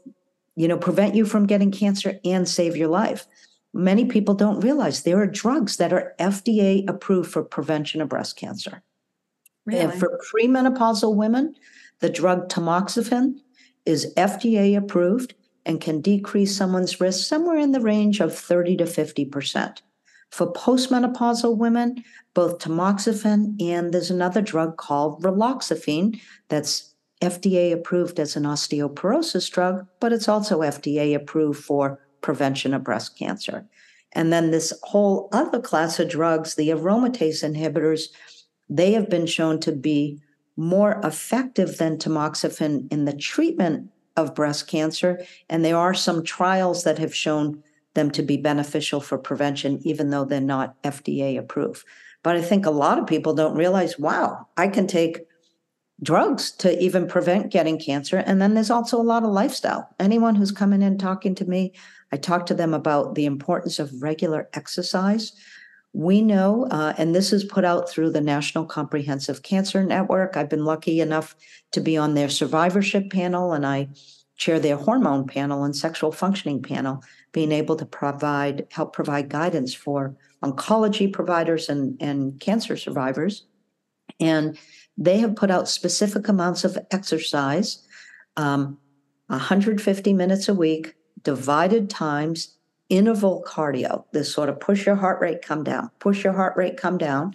you 0.61 0.67
know, 0.67 0.77
prevent 0.77 1.15
you 1.15 1.25
from 1.25 1.47
getting 1.47 1.71
cancer 1.71 2.19
and 2.23 2.47
save 2.47 2.77
your 2.77 2.87
life. 2.87 3.25
Many 3.73 4.05
people 4.05 4.35
don't 4.35 4.59
realize 4.59 5.01
there 5.01 5.19
are 5.19 5.25
drugs 5.25 5.77
that 5.77 5.91
are 5.91 6.13
FDA 6.19 6.87
approved 6.87 7.31
for 7.31 7.43
prevention 7.43 7.99
of 7.99 8.09
breast 8.09 8.37
cancer. 8.37 8.83
Really? 9.65 9.79
And 9.79 9.91
for 9.91 10.19
premenopausal 10.31 11.15
women, 11.15 11.55
the 11.99 12.11
drug 12.11 12.47
tamoxifen 12.47 13.39
is 13.87 14.13
FDA 14.13 14.77
approved 14.77 15.33
and 15.65 15.81
can 15.81 15.99
decrease 15.99 16.55
someone's 16.55 17.01
risk 17.01 17.27
somewhere 17.27 17.57
in 17.57 17.71
the 17.71 17.81
range 17.81 18.19
of 18.19 18.37
30 18.37 18.77
to 18.77 18.83
50%. 18.83 19.81
For 20.29 20.53
postmenopausal 20.53 21.57
women, 21.57 22.03
both 22.35 22.59
tamoxifen 22.59 23.59
and 23.59 23.91
there's 23.91 24.11
another 24.11 24.41
drug 24.41 24.77
called 24.77 25.23
raloxifene 25.23 26.21
that's 26.49 26.90
FDA 27.21 27.71
approved 27.71 28.19
as 28.19 28.35
an 28.35 28.43
osteoporosis 28.43 29.49
drug, 29.49 29.85
but 29.99 30.11
it's 30.11 30.27
also 30.27 30.61
FDA 30.61 31.15
approved 31.15 31.63
for 31.63 31.99
prevention 32.21 32.73
of 32.73 32.83
breast 32.83 33.17
cancer. 33.17 33.65
And 34.13 34.33
then 34.33 34.51
this 34.51 34.73
whole 34.83 35.29
other 35.31 35.59
class 35.59 35.99
of 35.99 36.09
drugs, 36.09 36.55
the 36.55 36.69
aromatase 36.69 37.43
inhibitors, 37.43 38.09
they 38.69 38.91
have 38.93 39.09
been 39.09 39.25
shown 39.25 39.59
to 39.61 39.71
be 39.71 40.19
more 40.57 40.99
effective 41.03 41.77
than 41.77 41.97
tamoxifen 41.97 42.91
in 42.91 43.05
the 43.05 43.15
treatment 43.15 43.89
of 44.17 44.35
breast 44.35 44.67
cancer. 44.67 45.23
And 45.49 45.63
there 45.63 45.77
are 45.77 45.93
some 45.93 46.23
trials 46.23 46.83
that 46.83 46.99
have 46.99 47.15
shown 47.15 47.63
them 47.93 48.11
to 48.11 48.23
be 48.23 48.37
beneficial 48.37 49.01
for 49.01 49.17
prevention, 49.17 49.79
even 49.83 50.09
though 50.09 50.25
they're 50.25 50.41
not 50.41 50.81
FDA 50.83 51.37
approved. 51.37 51.85
But 52.23 52.35
I 52.35 52.41
think 52.41 52.65
a 52.65 52.71
lot 52.71 52.99
of 52.99 53.07
people 53.07 53.33
don't 53.33 53.57
realize 53.57 53.97
wow, 53.97 54.47
I 54.57 54.67
can 54.67 54.87
take 54.87 55.21
drugs 56.03 56.51
to 56.51 56.81
even 56.81 57.07
prevent 57.07 57.51
getting 57.51 57.79
cancer. 57.79 58.17
And 58.17 58.41
then 58.41 58.53
there's 58.53 58.71
also 58.71 58.99
a 58.99 59.03
lot 59.03 59.23
of 59.23 59.29
lifestyle. 59.29 59.87
Anyone 59.99 60.35
who's 60.35 60.51
coming 60.51 60.81
in 60.81 60.97
talking 60.97 61.35
to 61.35 61.45
me, 61.45 61.73
I 62.11 62.17
talk 62.17 62.45
to 62.47 62.53
them 62.53 62.73
about 62.73 63.15
the 63.15 63.25
importance 63.25 63.79
of 63.79 64.01
regular 64.01 64.49
exercise. 64.53 65.33
We 65.93 66.21
know, 66.21 66.67
uh, 66.71 66.93
and 66.97 67.13
this 67.13 67.33
is 67.33 67.43
put 67.43 67.65
out 67.65 67.89
through 67.89 68.11
the 68.11 68.21
National 68.21 68.65
Comprehensive 68.65 69.43
Cancer 69.43 69.83
Network. 69.83 70.37
I've 70.37 70.49
been 70.49 70.65
lucky 70.65 71.01
enough 71.01 71.35
to 71.71 71.81
be 71.81 71.97
on 71.97 72.13
their 72.13 72.29
survivorship 72.29 73.11
panel, 73.11 73.53
and 73.53 73.65
I 73.65 73.89
chair 74.37 74.59
their 74.59 74.77
hormone 74.77 75.27
panel 75.27 75.63
and 75.63 75.75
sexual 75.75 76.11
functioning 76.11 76.63
panel, 76.63 77.03
being 77.33 77.51
able 77.51 77.75
to 77.75 77.85
provide 77.85 78.65
help 78.71 78.93
provide 78.93 79.29
guidance 79.29 79.73
for 79.73 80.15
oncology 80.43 81.11
providers 81.11 81.69
and, 81.69 82.01
and 82.01 82.39
cancer 82.39 82.77
survivors. 82.77 83.45
And 84.19 84.57
they 84.97 85.19
have 85.19 85.35
put 85.35 85.51
out 85.51 85.69
specific 85.69 86.27
amounts 86.27 86.63
of 86.63 86.77
exercise, 86.91 87.85
um, 88.37 88.77
150 89.27 90.13
minutes 90.13 90.47
a 90.49 90.53
week, 90.53 90.95
divided 91.23 91.89
times 91.89 92.57
interval 92.89 93.43
cardio, 93.47 94.03
this 94.11 94.33
sort 94.33 94.49
of 94.49 94.59
push 94.59 94.85
your 94.85 94.95
heart 94.95 95.21
rate, 95.21 95.41
come 95.41 95.63
down, 95.63 95.89
push 95.99 96.23
your 96.23 96.33
heart 96.33 96.55
rate, 96.57 96.75
come 96.75 96.97
down, 96.97 97.33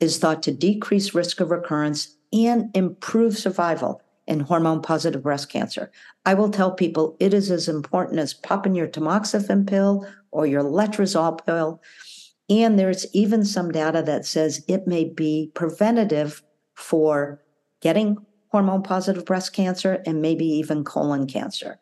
is 0.00 0.18
thought 0.18 0.42
to 0.42 0.52
decrease 0.52 1.14
risk 1.14 1.40
of 1.40 1.50
recurrence 1.50 2.16
and 2.32 2.76
improve 2.76 3.38
survival 3.38 4.02
in 4.26 4.40
hormone 4.40 4.82
positive 4.82 5.22
breast 5.22 5.48
cancer. 5.48 5.90
I 6.24 6.34
will 6.34 6.50
tell 6.50 6.72
people 6.72 7.16
it 7.20 7.32
is 7.32 7.50
as 7.50 7.68
important 7.68 8.18
as 8.18 8.34
popping 8.34 8.74
your 8.74 8.88
tamoxifen 8.88 9.68
pill 9.68 10.06
or 10.32 10.46
your 10.46 10.62
letrozole 10.62 11.44
pill. 11.46 11.80
And 12.48 12.78
there's 12.78 13.06
even 13.14 13.44
some 13.44 13.70
data 13.70 14.02
that 14.02 14.26
says 14.26 14.64
it 14.68 14.86
may 14.86 15.04
be 15.04 15.50
preventative 15.54 16.42
for 16.76 17.42
getting 17.80 18.16
hormone 18.48 18.82
positive 18.82 19.24
breast 19.24 19.52
cancer 19.52 20.02
and 20.06 20.22
maybe 20.22 20.46
even 20.46 20.84
colon 20.84 21.26
cancer. 21.26 21.78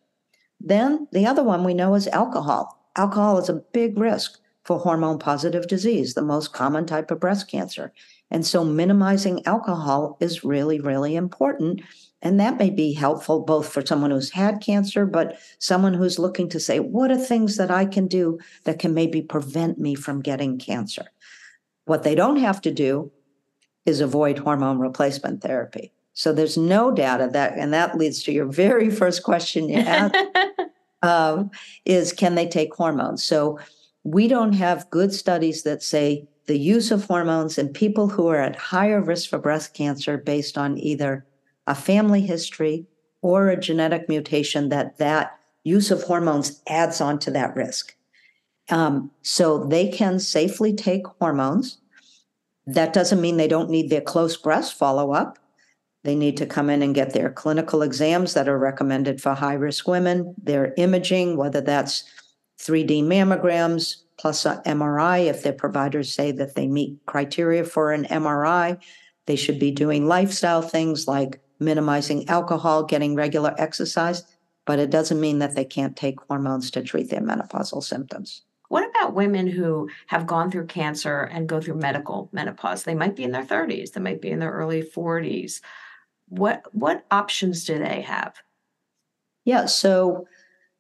Then 0.58 1.06
the 1.12 1.26
other 1.26 1.42
one 1.42 1.62
we 1.62 1.74
know 1.74 1.94
is 1.94 2.08
alcohol 2.08 2.80
alcohol 2.96 3.38
is 3.38 3.48
a 3.48 3.62
big 3.72 3.98
risk 3.98 4.38
for 4.64 4.78
hormone 4.78 5.18
positive 5.18 5.66
disease, 5.66 6.14
the 6.14 6.22
most 6.22 6.52
common 6.52 6.86
type 6.86 7.10
of 7.10 7.20
breast 7.20 7.50
cancer. 7.50 7.92
And 8.30 8.46
so 8.46 8.64
minimizing 8.64 9.46
alcohol 9.46 10.16
is 10.20 10.44
really, 10.44 10.80
really 10.80 11.16
important. 11.16 11.82
And 12.22 12.40
that 12.40 12.58
may 12.58 12.70
be 12.70 12.94
helpful 12.94 13.40
both 13.40 13.68
for 13.68 13.84
someone 13.84 14.10
who's 14.10 14.30
had 14.30 14.62
cancer, 14.62 15.04
but 15.04 15.38
someone 15.58 15.92
who's 15.92 16.18
looking 16.18 16.48
to 16.48 16.58
say, 16.58 16.80
what 16.80 17.10
are 17.10 17.18
things 17.18 17.58
that 17.58 17.70
I 17.70 17.84
can 17.84 18.06
do 18.06 18.38
that 18.64 18.78
can 18.78 18.94
maybe 18.94 19.20
prevent 19.20 19.78
me 19.78 19.94
from 19.94 20.22
getting 20.22 20.58
cancer? 20.58 21.04
What 21.84 22.02
they 22.02 22.14
don't 22.14 22.38
have 22.38 22.62
to 22.62 22.72
do 22.72 23.12
is 23.86 24.00
avoid 24.00 24.38
hormone 24.38 24.78
replacement 24.78 25.42
therapy. 25.42 25.92
So 26.14 26.32
there's 26.32 26.56
no 26.56 26.92
data 26.92 27.28
that, 27.32 27.58
and 27.58 27.72
that 27.74 27.98
leads 27.98 28.22
to 28.24 28.32
your 28.32 28.46
very 28.46 28.90
first 28.90 29.22
question 29.22 29.68
you 29.68 29.78
asked. 29.78 30.16
um, 31.02 31.50
is 31.84 32.12
can 32.12 32.34
they 32.34 32.46
take 32.46 32.74
hormones? 32.74 33.24
So 33.24 33.58
we 34.04 34.28
don't 34.28 34.52
have 34.52 34.88
good 34.90 35.12
studies 35.12 35.62
that 35.64 35.82
say 35.82 36.28
the 36.46 36.58
use 36.58 36.90
of 36.90 37.04
hormones 37.04 37.58
in 37.58 37.68
people 37.68 38.08
who 38.08 38.28
are 38.28 38.40
at 38.40 38.56
higher 38.56 39.00
risk 39.00 39.30
for 39.30 39.38
breast 39.38 39.74
cancer 39.74 40.18
based 40.18 40.56
on 40.58 40.78
either 40.78 41.26
a 41.66 41.74
family 41.74 42.20
history 42.20 42.86
or 43.22 43.48
a 43.48 43.58
genetic 43.58 44.08
mutation 44.08 44.68
that 44.68 44.98
that 44.98 45.38
use 45.64 45.90
of 45.90 46.02
hormones 46.02 46.62
adds 46.68 47.00
on 47.00 47.18
to 47.18 47.30
that 47.30 47.56
risk. 47.56 47.96
Um, 48.70 49.10
so 49.22 49.64
they 49.64 49.88
can 49.88 50.18
safely 50.18 50.74
take 50.74 51.06
hormones. 51.18 51.78
That 52.66 52.92
doesn't 52.92 53.20
mean 53.20 53.36
they 53.36 53.48
don't 53.48 53.70
need 53.70 53.90
their 53.90 54.00
close 54.00 54.36
breast 54.36 54.74
follow 54.74 55.12
up. 55.12 55.38
They 56.02 56.14
need 56.14 56.36
to 56.38 56.46
come 56.46 56.68
in 56.68 56.82
and 56.82 56.94
get 56.94 57.12
their 57.12 57.30
clinical 57.30 57.82
exams 57.82 58.34
that 58.34 58.48
are 58.48 58.58
recommended 58.58 59.20
for 59.20 59.34
high 59.34 59.54
risk 59.54 59.88
women, 59.88 60.34
their 60.42 60.74
imaging, 60.76 61.36
whether 61.36 61.60
that's 61.60 62.04
3D 62.60 63.02
mammograms 63.02 63.96
plus 64.18 64.44
MRI. 64.44 65.26
If 65.26 65.42
their 65.42 65.52
providers 65.52 66.12
say 66.12 66.30
that 66.32 66.54
they 66.54 66.66
meet 66.66 66.98
criteria 67.06 67.64
for 67.64 67.92
an 67.92 68.04
MRI, 68.04 68.78
they 69.26 69.36
should 69.36 69.58
be 69.58 69.70
doing 69.70 70.06
lifestyle 70.06 70.62
things 70.62 71.08
like 71.08 71.40
minimizing 71.58 72.28
alcohol, 72.28 72.84
getting 72.84 73.14
regular 73.14 73.54
exercise, 73.58 74.24
but 74.66 74.78
it 74.78 74.90
doesn't 74.90 75.20
mean 75.20 75.38
that 75.38 75.54
they 75.54 75.64
can't 75.64 75.96
take 75.96 76.20
hormones 76.28 76.70
to 76.72 76.82
treat 76.82 77.10
their 77.10 77.20
menopausal 77.20 77.82
symptoms. 77.82 78.42
What 78.68 78.88
about 78.88 79.14
women 79.14 79.46
who 79.46 79.88
have 80.06 80.26
gone 80.26 80.50
through 80.50 80.66
cancer 80.66 81.22
and 81.22 81.48
go 81.48 81.60
through 81.60 81.76
medical 81.76 82.28
menopause? 82.32 82.84
They 82.84 82.94
might 82.94 83.16
be 83.16 83.24
in 83.24 83.32
their 83.32 83.44
30s, 83.44 83.92
they 83.92 84.00
might 84.00 84.20
be 84.20 84.30
in 84.30 84.38
their 84.38 84.52
early 84.52 84.82
40s. 84.82 85.60
What 86.28 86.62
what 86.72 87.04
options 87.10 87.64
do 87.64 87.78
they 87.78 88.00
have? 88.00 88.34
Yeah, 89.44 89.66
so 89.66 90.26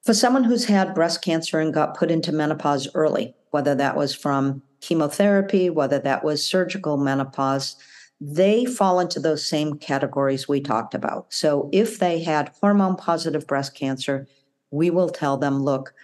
for 0.02 0.14
someone 0.14 0.44
who's 0.44 0.64
had 0.64 0.94
breast 0.94 1.22
cancer 1.22 1.60
and 1.60 1.72
got 1.72 1.96
put 1.96 2.10
into 2.10 2.32
menopause 2.32 2.88
early, 2.94 3.34
whether 3.50 3.74
that 3.74 3.96
was 3.96 4.14
from 4.14 4.62
chemotherapy, 4.80 5.70
whether 5.70 5.98
that 5.98 6.24
was 6.24 6.44
surgical 6.44 6.96
menopause, 6.96 7.76
they 8.20 8.64
fall 8.64 9.00
into 9.00 9.20
those 9.20 9.46
same 9.46 9.78
categories 9.78 10.48
we 10.48 10.60
talked 10.60 10.94
about. 10.94 11.32
So 11.32 11.68
if 11.72 11.98
they 11.98 12.22
had 12.22 12.52
hormone 12.60 12.96
positive 12.96 13.46
breast 13.46 13.74
cancer, 13.74 14.26
we 14.70 14.90
will 14.90 15.08
tell 15.08 15.36
them, 15.36 15.62
look, 15.62 15.94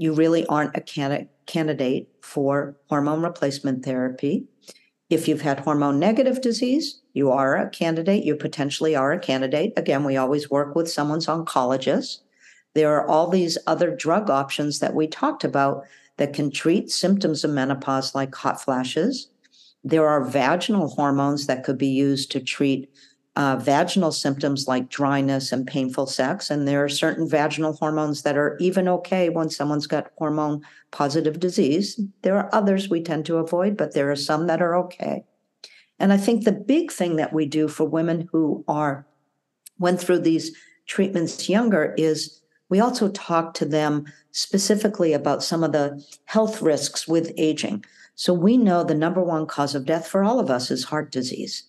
you 0.00 0.14
really 0.14 0.46
aren't 0.46 0.74
a 0.74 0.80
can- 0.80 1.28
candidate 1.44 2.08
for 2.22 2.74
hormone 2.88 3.20
replacement 3.20 3.84
therapy. 3.84 4.46
If 5.10 5.28
you've 5.28 5.42
had 5.42 5.60
hormone 5.60 5.98
negative 5.98 6.40
disease, 6.40 7.02
you 7.12 7.30
are 7.30 7.58
a 7.58 7.68
candidate. 7.68 8.24
You 8.24 8.34
potentially 8.34 8.96
are 8.96 9.12
a 9.12 9.18
candidate. 9.18 9.74
Again, 9.76 10.04
we 10.04 10.16
always 10.16 10.48
work 10.48 10.74
with 10.74 10.90
someone's 10.90 11.26
oncologist. 11.26 12.20
There 12.74 12.90
are 12.94 13.06
all 13.06 13.28
these 13.28 13.58
other 13.66 13.94
drug 13.94 14.30
options 14.30 14.78
that 14.78 14.94
we 14.94 15.06
talked 15.06 15.44
about 15.44 15.84
that 16.16 16.32
can 16.32 16.50
treat 16.50 16.90
symptoms 16.90 17.44
of 17.44 17.50
menopause, 17.50 18.14
like 18.14 18.34
hot 18.34 18.58
flashes. 18.58 19.28
There 19.84 20.08
are 20.08 20.24
vaginal 20.24 20.88
hormones 20.88 21.46
that 21.46 21.62
could 21.62 21.76
be 21.76 21.88
used 21.88 22.30
to 22.30 22.40
treat 22.40 22.88
uh, 23.36 23.56
vaginal 23.56 24.12
symptoms 24.12 24.66
like 24.66 24.90
dryness 24.90 25.52
and 25.52 25.66
painful 25.66 26.06
sex. 26.06 26.50
And 26.50 26.66
there 26.66 26.84
are 26.84 26.88
certain 26.88 27.28
vaginal 27.28 27.74
hormones 27.74 28.22
that 28.22 28.36
are 28.36 28.56
even 28.60 28.88
okay 28.88 29.28
when 29.28 29.50
someone's 29.50 29.86
got 29.86 30.10
hormone 30.18 30.62
positive 30.90 31.38
disease. 31.38 32.00
There 32.22 32.36
are 32.36 32.50
others 32.52 32.88
we 32.88 33.02
tend 33.02 33.26
to 33.26 33.38
avoid, 33.38 33.76
but 33.76 33.94
there 33.94 34.10
are 34.10 34.16
some 34.16 34.46
that 34.48 34.60
are 34.60 34.76
okay. 34.76 35.24
And 35.98 36.12
I 36.12 36.16
think 36.16 36.44
the 36.44 36.52
big 36.52 36.90
thing 36.90 37.16
that 37.16 37.32
we 37.32 37.46
do 37.46 37.68
for 37.68 37.84
women 37.84 38.28
who 38.32 38.64
are 38.66 39.06
went 39.78 40.00
through 40.00 40.20
these 40.20 40.56
treatments 40.86 41.48
younger 41.48 41.94
is 41.96 42.40
we 42.68 42.80
also 42.80 43.08
talk 43.10 43.54
to 43.54 43.64
them 43.64 44.06
specifically 44.32 45.12
about 45.12 45.42
some 45.42 45.62
of 45.62 45.72
the 45.72 46.02
health 46.24 46.62
risks 46.62 47.06
with 47.06 47.32
aging. 47.36 47.84
So 48.14 48.32
we 48.32 48.56
know 48.56 48.84
the 48.84 48.94
number 48.94 49.22
one 49.22 49.46
cause 49.46 49.74
of 49.74 49.86
death 49.86 50.06
for 50.06 50.22
all 50.22 50.38
of 50.38 50.50
us 50.50 50.70
is 50.70 50.84
heart 50.84 51.10
disease. 51.10 51.64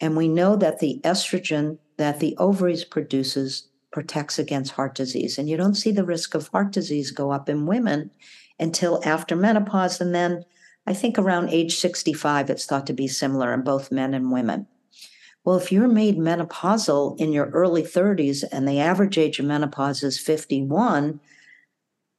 And 0.00 0.16
we 0.16 0.28
know 0.28 0.56
that 0.56 0.80
the 0.80 1.00
estrogen 1.04 1.78
that 1.96 2.20
the 2.20 2.36
ovaries 2.38 2.84
produces 2.84 3.68
protects 3.92 4.38
against 4.38 4.72
heart 4.72 4.94
disease. 4.94 5.38
And 5.38 5.48
you 5.48 5.56
don't 5.56 5.76
see 5.76 5.92
the 5.92 6.04
risk 6.04 6.34
of 6.34 6.48
heart 6.48 6.72
disease 6.72 7.12
go 7.12 7.30
up 7.30 7.48
in 7.48 7.66
women 7.66 8.10
until 8.58 9.00
after 9.04 9.36
menopause. 9.36 10.00
And 10.00 10.14
then 10.14 10.44
I 10.86 10.94
think 10.94 11.18
around 11.18 11.50
age 11.50 11.76
65, 11.76 12.50
it's 12.50 12.66
thought 12.66 12.86
to 12.88 12.92
be 12.92 13.06
similar 13.06 13.54
in 13.54 13.62
both 13.62 13.92
men 13.92 14.12
and 14.12 14.32
women. 14.32 14.66
Well, 15.44 15.56
if 15.56 15.70
you're 15.70 15.88
made 15.88 16.16
menopausal 16.16 17.20
in 17.20 17.32
your 17.32 17.50
early 17.50 17.82
30s 17.82 18.44
and 18.50 18.66
the 18.66 18.80
average 18.80 19.18
age 19.18 19.38
of 19.38 19.44
menopause 19.44 20.02
is 20.02 20.18
51, 20.18 21.20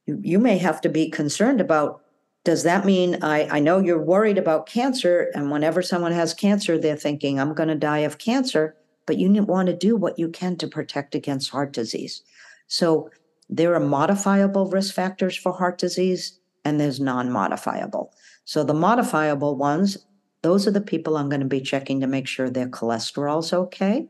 you 0.06 0.38
may 0.38 0.58
have 0.58 0.80
to 0.82 0.88
be 0.88 1.10
concerned 1.10 1.60
about 1.60 2.02
does 2.46 2.62
that 2.62 2.86
mean 2.86 3.18
I, 3.22 3.56
I 3.56 3.60
know 3.60 3.80
you're 3.80 4.00
worried 4.00 4.38
about 4.38 4.66
cancer 4.66 5.32
and 5.34 5.50
whenever 5.50 5.82
someone 5.82 6.12
has 6.12 6.32
cancer 6.32 6.78
they're 6.78 6.96
thinking 6.96 7.40
i'm 7.40 7.54
going 7.54 7.68
to 7.68 7.74
die 7.74 7.98
of 7.98 8.18
cancer 8.18 8.76
but 9.06 9.18
you 9.18 9.30
want 9.44 9.68
to 9.68 9.74
do 9.74 9.96
what 9.96 10.18
you 10.18 10.28
can 10.28 10.56
to 10.56 10.66
protect 10.66 11.14
against 11.14 11.50
heart 11.50 11.72
disease. 11.72 12.22
So 12.66 13.10
there 13.48 13.74
are 13.74 13.80
modifiable 13.80 14.68
risk 14.68 14.92
factors 14.92 15.36
for 15.36 15.52
heart 15.52 15.78
disease 15.78 16.38
and 16.64 16.80
there's 16.80 16.98
non-modifiable. 16.98 18.12
So 18.44 18.64
the 18.64 18.74
modifiable 18.74 19.56
ones 19.56 19.96
those 20.42 20.66
are 20.66 20.72
the 20.72 20.80
people 20.80 21.16
i'm 21.16 21.28
going 21.28 21.40
to 21.40 21.46
be 21.46 21.60
checking 21.60 22.00
to 22.00 22.06
make 22.06 22.28
sure 22.28 22.48
their 22.48 22.68
cholesterol's 22.68 23.52
okay. 23.52 24.06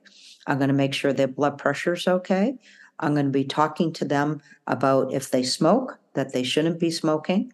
I'm 0.46 0.59
going 0.59 0.68
to 0.68 0.75
make 0.75 0.92
sure 0.92 1.12
their 1.12 1.29
blood 1.29 1.57
pressure's 1.57 2.07
okay. 2.07 2.59
I'm 2.99 3.14
going 3.14 3.27
to 3.27 3.33
be 3.33 3.44
talking 3.44 3.92
to 3.94 4.05
them 4.05 4.42
about 4.66 5.12
if 5.14 5.31
they 5.31 5.42
smoke 5.42 5.99
that 6.14 6.33
they 6.33 6.42
shouldn't 6.42 6.79
be 6.79 6.90
smoking 6.90 7.53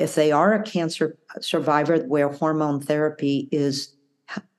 if 0.00 0.14
they 0.14 0.32
are 0.32 0.54
a 0.54 0.62
cancer 0.62 1.18
survivor 1.40 1.98
where 1.98 2.30
hormone 2.30 2.80
therapy 2.80 3.48
is 3.52 3.94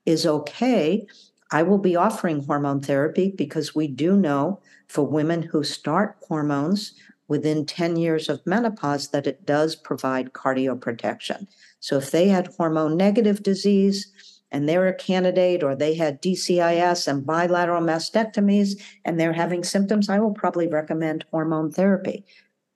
is 0.05 0.25
okay, 0.25 1.05
I 1.51 1.63
will 1.63 1.77
be 1.77 1.95
offering 1.95 2.43
hormone 2.43 2.81
therapy 2.81 3.33
because 3.35 3.75
we 3.75 3.87
do 3.87 4.15
know 4.15 4.59
for 4.87 5.05
women 5.05 5.41
who 5.41 5.63
start 5.63 6.17
hormones 6.27 6.93
within 7.27 7.65
10 7.65 7.95
years 7.95 8.29
of 8.29 8.45
menopause 8.45 9.09
that 9.09 9.27
it 9.27 9.45
does 9.45 9.75
provide 9.75 10.33
cardioprotection. 10.33 11.47
So 11.79 11.97
if 11.97 12.11
they 12.11 12.27
had 12.27 12.53
hormone 12.57 12.97
negative 12.97 13.41
disease 13.41 14.11
and 14.51 14.67
they're 14.67 14.87
a 14.87 14.93
candidate 14.93 15.63
or 15.63 15.75
they 15.75 15.95
had 15.95 16.21
DCIS 16.21 17.07
and 17.07 17.25
bilateral 17.25 17.81
mastectomies 17.81 18.81
and 19.05 19.19
they're 19.19 19.33
having 19.33 19.63
symptoms, 19.63 20.09
I 20.09 20.19
will 20.19 20.33
probably 20.33 20.67
recommend 20.67 21.25
hormone 21.31 21.71
therapy. 21.71 22.25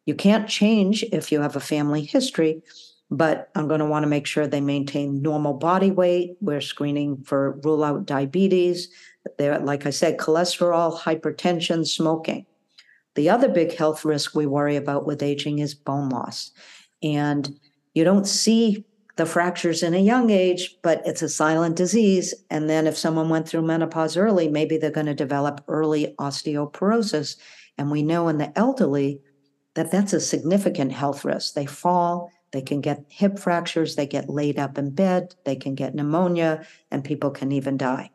You 0.05 0.15
can't 0.15 0.47
change 0.47 1.03
if 1.11 1.31
you 1.31 1.41
have 1.41 1.55
a 1.55 1.59
family 1.59 2.03
history, 2.03 2.61
but 3.09 3.49
I'm 3.55 3.67
going 3.67 3.79
to 3.79 3.85
want 3.85 4.03
to 4.03 4.09
make 4.09 4.27
sure 4.27 4.47
they 4.47 4.61
maintain 4.61 5.21
normal 5.21 5.53
body 5.53 5.91
weight. 5.91 6.37
We're 6.41 6.61
screening 6.61 7.23
for 7.23 7.59
rule 7.63 7.83
out 7.83 8.05
diabetes. 8.05 8.89
There, 9.37 9.57
like 9.59 9.85
I 9.85 9.89
said, 9.89 10.17
cholesterol, 10.17 10.99
hypertension, 10.99 11.87
smoking. 11.87 12.45
The 13.15 13.29
other 13.29 13.49
big 13.49 13.75
health 13.75 14.05
risk 14.05 14.35
we 14.35 14.45
worry 14.45 14.75
about 14.75 15.05
with 15.05 15.23
aging 15.23 15.59
is 15.59 15.73
bone 15.73 16.09
loss. 16.09 16.51
And 17.01 17.57
you 17.93 18.03
don't 18.03 18.27
see 18.27 18.85
the 19.15 19.25
fractures 19.25 19.81
in 19.81 19.93
a 19.93 19.99
young 19.99 20.29
age, 20.29 20.75
but 20.83 21.01
it's 21.05 21.21
a 21.21 21.29
silent 21.29 21.77
disease. 21.77 22.33
And 22.49 22.69
then 22.69 22.85
if 22.85 22.97
someone 22.97 23.29
went 23.29 23.47
through 23.47 23.61
menopause 23.61 24.17
early, 24.17 24.49
maybe 24.49 24.77
they're 24.77 24.91
going 24.91 25.05
to 25.05 25.13
develop 25.15 25.63
early 25.67 26.13
osteoporosis. 26.19 27.37
And 27.77 27.89
we 27.89 28.03
know 28.03 28.27
in 28.27 28.37
the 28.37 28.57
elderly, 28.57 29.21
that 29.75 29.91
that's 29.91 30.13
a 30.13 30.19
significant 30.19 30.91
health 30.91 31.23
risk. 31.23 31.53
They 31.53 31.65
fall, 31.65 32.31
they 32.51 32.61
can 32.61 32.81
get 32.81 33.05
hip 33.09 33.37
fractures, 33.37 33.95
they 33.95 34.07
get 34.07 34.29
laid 34.29 34.57
up 34.57 34.77
in 34.77 34.89
bed, 34.91 35.35
they 35.45 35.55
can 35.55 35.75
get 35.75 35.93
pneumonia, 35.93 36.65
and 36.91 37.03
people 37.03 37.29
can 37.29 37.51
even 37.51 37.77
die. 37.77 38.09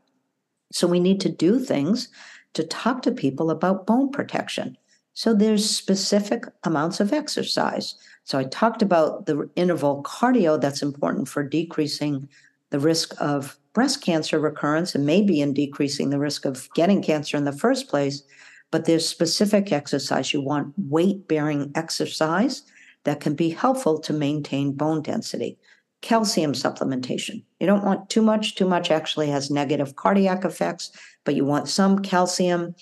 So 0.72 0.86
we 0.86 1.00
need 1.00 1.20
to 1.20 1.28
do 1.28 1.58
things 1.58 2.08
to 2.54 2.64
talk 2.64 3.02
to 3.02 3.12
people 3.12 3.50
about 3.50 3.86
bone 3.86 4.10
protection. 4.10 4.76
So 5.14 5.34
there's 5.34 5.68
specific 5.68 6.44
amounts 6.64 7.00
of 7.00 7.12
exercise. 7.12 7.94
So 8.24 8.38
I 8.38 8.44
talked 8.44 8.80
about 8.80 9.26
the 9.26 9.50
interval 9.56 10.02
cardio 10.02 10.60
that's 10.60 10.82
important 10.82 11.28
for 11.28 11.42
decreasing 11.42 12.28
the 12.70 12.78
risk 12.78 13.14
of 13.20 13.58
breast 13.72 14.02
cancer 14.02 14.38
recurrence 14.38 14.94
and 14.94 15.04
maybe 15.04 15.40
in 15.40 15.52
decreasing 15.52 16.10
the 16.10 16.18
risk 16.18 16.44
of 16.44 16.68
getting 16.74 17.02
cancer 17.02 17.36
in 17.36 17.44
the 17.44 17.52
first 17.52 17.88
place 17.88 18.22
but 18.70 18.84
there's 18.84 19.08
specific 19.08 19.72
exercise. 19.72 20.32
You 20.32 20.40
want 20.40 20.74
weight 20.76 21.28
bearing 21.28 21.72
exercise 21.74 22.62
that 23.04 23.20
can 23.20 23.34
be 23.34 23.50
helpful 23.50 23.98
to 24.00 24.12
maintain 24.12 24.72
bone 24.72 25.02
density. 25.02 25.58
Calcium 26.02 26.52
supplementation. 26.52 27.42
You 27.58 27.66
don't 27.66 27.84
want 27.84 28.08
too 28.08 28.22
much. 28.22 28.54
Too 28.54 28.66
much 28.66 28.90
actually 28.90 29.28
has 29.28 29.50
negative 29.50 29.96
cardiac 29.96 30.44
effects, 30.44 30.90
but 31.24 31.34
you 31.34 31.44
want 31.44 31.68
some 31.68 31.98
calcium, 31.98 32.74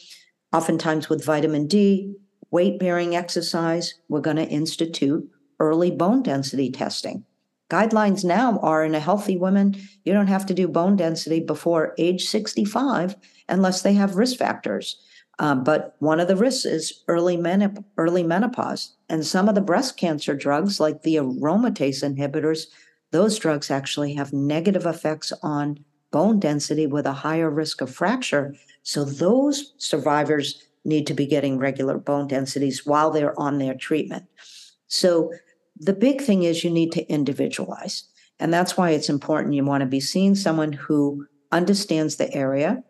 oftentimes 0.52 1.08
with 1.08 1.24
vitamin 1.24 1.66
D, 1.66 2.14
weight 2.50 2.78
bearing 2.78 3.16
exercise. 3.16 3.94
We're 4.08 4.20
going 4.20 4.36
to 4.36 4.48
institute 4.48 5.28
early 5.58 5.90
bone 5.90 6.22
density 6.22 6.70
testing. 6.70 7.24
Guidelines 7.70 8.24
now 8.24 8.58
are 8.60 8.82
in 8.82 8.94
a 8.94 9.00
healthy 9.00 9.36
woman, 9.36 9.76
you 10.04 10.12
don't 10.14 10.28
have 10.28 10.46
to 10.46 10.54
do 10.54 10.66
bone 10.66 10.96
density 10.96 11.40
before 11.40 11.94
age 11.98 12.26
65 12.26 13.14
unless 13.48 13.82
they 13.82 13.92
have 13.92 14.16
risk 14.16 14.38
factors. 14.38 15.02
Um, 15.40 15.62
but 15.62 15.94
one 16.00 16.20
of 16.20 16.28
the 16.28 16.36
risks 16.36 16.64
is 16.64 17.04
early, 17.06 17.36
menop- 17.36 17.84
early 17.96 18.22
menopause. 18.22 18.96
And 19.08 19.24
some 19.24 19.48
of 19.48 19.54
the 19.54 19.60
breast 19.60 19.96
cancer 19.96 20.34
drugs, 20.34 20.80
like 20.80 21.02
the 21.02 21.16
aromatase 21.16 22.02
inhibitors, 22.02 22.66
those 23.12 23.38
drugs 23.38 23.70
actually 23.70 24.14
have 24.14 24.32
negative 24.32 24.84
effects 24.84 25.32
on 25.42 25.84
bone 26.10 26.40
density 26.40 26.86
with 26.86 27.06
a 27.06 27.12
higher 27.12 27.50
risk 27.50 27.80
of 27.80 27.94
fracture. 27.94 28.54
So 28.82 29.04
those 29.04 29.74
survivors 29.78 30.62
need 30.84 31.06
to 31.06 31.14
be 31.14 31.26
getting 31.26 31.58
regular 31.58 31.98
bone 31.98 32.26
densities 32.26 32.86
while 32.86 33.10
they're 33.10 33.38
on 33.38 33.58
their 33.58 33.74
treatment. 33.74 34.24
So 34.88 35.32
the 35.76 35.92
big 35.92 36.20
thing 36.20 36.42
is 36.42 36.64
you 36.64 36.70
need 36.70 36.92
to 36.92 37.06
individualize. 37.08 38.04
And 38.40 38.52
that's 38.52 38.76
why 38.76 38.90
it's 38.90 39.08
important 39.08 39.54
you 39.54 39.64
want 39.64 39.82
to 39.82 39.86
be 39.86 40.00
seeing 40.00 40.34
someone 40.34 40.72
who 40.72 41.26
understands 41.52 42.16
the 42.16 42.32
area, 42.34 42.82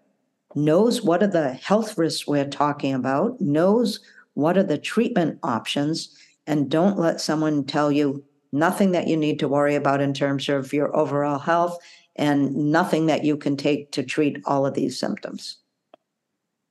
knows 0.54 1.02
what 1.02 1.22
are 1.22 1.28
the 1.28 1.52
health 1.52 1.98
risks 1.98 2.26
we're 2.26 2.48
talking 2.48 2.94
about, 2.94 3.40
knows 3.40 4.00
what 4.34 4.56
are 4.56 4.62
the 4.62 4.78
treatment 4.78 5.38
options, 5.42 6.16
and 6.46 6.70
don't 6.70 6.98
let 6.98 7.20
someone 7.20 7.64
tell 7.64 7.92
you 7.92 8.24
nothing 8.52 8.92
that 8.92 9.08
you 9.08 9.16
need 9.16 9.38
to 9.38 9.48
worry 9.48 9.74
about 9.74 10.00
in 10.00 10.14
terms 10.14 10.48
of 10.48 10.72
your 10.72 10.94
overall 10.96 11.38
health 11.38 11.78
and 12.16 12.54
nothing 12.54 13.06
that 13.06 13.24
you 13.24 13.36
can 13.36 13.56
take 13.56 13.92
to 13.92 14.02
treat 14.02 14.40
all 14.44 14.66
of 14.66 14.74
these 14.74 14.98
symptoms. 14.98 15.58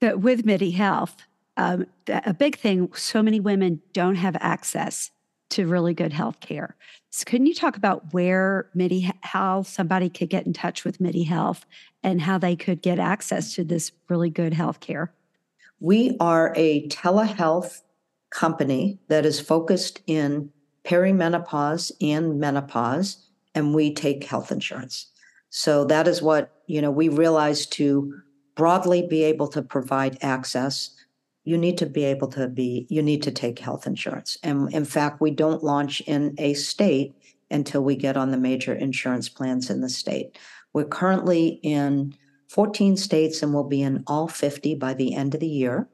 But 0.00 0.20
with 0.20 0.44
MIDI 0.44 0.70
Health, 0.70 1.16
um, 1.56 1.86
a 2.08 2.34
big 2.34 2.56
thing, 2.56 2.92
so 2.94 3.22
many 3.22 3.40
women 3.40 3.80
don't 3.92 4.14
have 4.14 4.36
access 4.40 5.10
to 5.50 5.66
really 5.66 5.94
good 5.94 6.12
health 6.12 6.40
care. 6.40 6.76
So 7.10 7.24
can 7.24 7.46
you 7.46 7.54
talk 7.54 7.76
about 7.76 8.12
where 8.12 8.68
MIDI, 8.74 9.10
how 9.22 9.62
somebody 9.62 10.10
could 10.10 10.28
get 10.28 10.46
in 10.46 10.52
touch 10.52 10.84
with 10.84 11.00
MIDI 11.00 11.22
Health 11.22 11.64
and 12.02 12.20
how 12.20 12.38
they 12.38 12.54
could 12.54 12.82
get 12.82 12.98
access 12.98 13.54
to 13.54 13.64
this 13.64 13.92
really 14.08 14.30
good 14.30 14.52
health 14.52 14.80
care? 14.80 15.12
We 15.80 16.16
are 16.20 16.52
a 16.56 16.86
telehealth 16.88 17.80
company 18.30 18.98
that 19.08 19.24
is 19.24 19.40
focused 19.40 20.02
in 20.06 20.50
perimenopause 20.84 21.92
and 22.00 22.38
menopause, 22.38 23.26
and 23.54 23.74
we 23.74 23.94
take 23.94 24.24
health 24.24 24.52
insurance. 24.52 25.06
So 25.50 25.84
that 25.86 26.06
is 26.06 26.20
what, 26.20 26.62
you 26.66 26.82
know, 26.82 26.90
we 26.90 27.08
realize 27.08 27.66
to 27.66 28.12
broadly 28.54 29.06
be 29.06 29.22
able 29.22 29.48
to 29.48 29.62
provide 29.62 30.18
access, 30.20 30.90
you 31.48 31.56
need 31.56 31.78
to 31.78 31.86
be 31.86 32.04
able 32.04 32.28
to 32.28 32.46
be, 32.46 32.86
you 32.90 33.00
need 33.00 33.22
to 33.22 33.30
take 33.30 33.58
health 33.58 33.86
insurance. 33.86 34.36
And 34.42 34.70
in 34.74 34.84
fact, 34.84 35.22
we 35.22 35.30
don't 35.30 35.64
launch 35.64 36.02
in 36.02 36.34
a 36.36 36.52
state 36.52 37.14
until 37.50 37.82
we 37.82 37.96
get 37.96 38.18
on 38.18 38.30
the 38.30 38.36
major 38.36 38.74
insurance 38.74 39.30
plans 39.30 39.70
in 39.70 39.80
the 39.80 39.88
state. 39.88 40.36
We're 40.74 40.84
currently 40.84 41.58
in 41.62 42.14
14 42.48 42.98
states 42.98 43.42
and 43.42 43.54
we'll 43.54 43.64
be 43.64 43.80
in 43.80 44.04
all 44.06 44.28
50 44.28 44.74
by 44.74 44.92
the 44.92 45.14
end 45.14 45.32
of 45.32 45.40
the 45.40 45.48
year. 45.48 45.88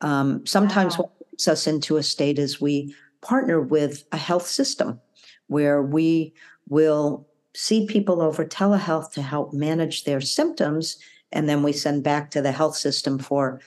Um, 0.00 0.46
sometimes 0.46 0.96
Wow. 0.96 1.04
what 1.04 1.30
puts 1.30 1.48
us 1.48 1.66
into 1.66 1.98
a 1.98 2.02
state 2.02 2.38
is 2.38 2.58
we 2.58 2.94
partner 3.20 3.60
with 3.60 4.04
a 4.10 4.16
health 4.16 4.46
system 4.46 4.98
where 5.48 5.82
we 5.82 6.32
will 6.70 7.28
see 7.54 7.86
people 7.86 8.22
over 8.22 8.42
telehealth 8.42 9.12
to 9.12 9.20
help 9.20 9.52
manage 9.52 10.04
their 10.04 10.22
symptoms. 10.22 10.96
And 11.30 11.46
then 11.46 11.62
we 11.62 11.74
send 11.74 12.04
back 12.04 12.30
to 12.30 12.40
the 12.40 12.52
health 12.52 12.76
system 12.76 13.18
for 13.18 13.60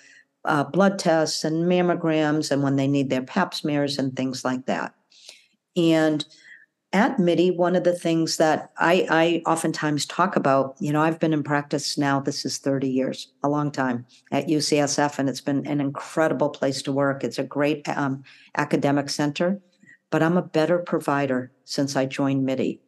uh, 0.48 0.64
blood 0.64 0.98
tests 0.98 1.44
and 1.44 1.66
mammograms 1.66 2.52
and 2.52 2.64
when 2.64 2.76
they 2.76 2.88
need 2.88 3.10
their 3.10 3.22
pap 3.22 3.54
smears 3.54 3.98
and 4.00 4.16
things 4.16 4.44
like 4.44 4.66
that. 4.66 4.96
And 5.76 6.26
at 6.94 7.20
MIDI, 7.20 7.52
one 7.52 7.76
of 7.76 7.84
the 7.84 7.94
things 7.94 8.38
that 8.38 8.72
I, 8.78 9.06
I 9.10 9.50
oftentimes 9.50 10.06
talk 10.06 10.38
about, 10.38 10.76
you 10.80 10.94
know, 10.94 11.02
I've 11.02 11.20
been 11.20 11.34
in 11.34 11.44
practice 11.44 11.98
now, 11.98 12.20
this 12.22 12.46
is 12.46 12.60
30 12.60 12.90
years, 12.90 13.34
a 13.44 13.50
long 13.50 13.72
time 13.72 14.06
at 14.32 14.48
UCSF, 14.48 15.20
and 15.20 15.28
it's 15.28 15.42
been 15.42 15.68
an 15.68 15.82
incredible 15.82 16.50
place 16.50 16.82
to 16.84 16.94
work. 16.94 17.24
It's 17.24 17.40
a 17.40 17.44
great 17.44 17.88
um, 17.90 18.24
academic 18.56 19.10
center, 19.10 19.60
but 20.10 20.24
I'm 20.24 20.38
a 20.38 20.42
better 20.42 20.80
provider 20.80 21.52
since 21.66 21.98
I 21.98 22.06
joined 22.06 22.46
MIDI. 22.46 22.80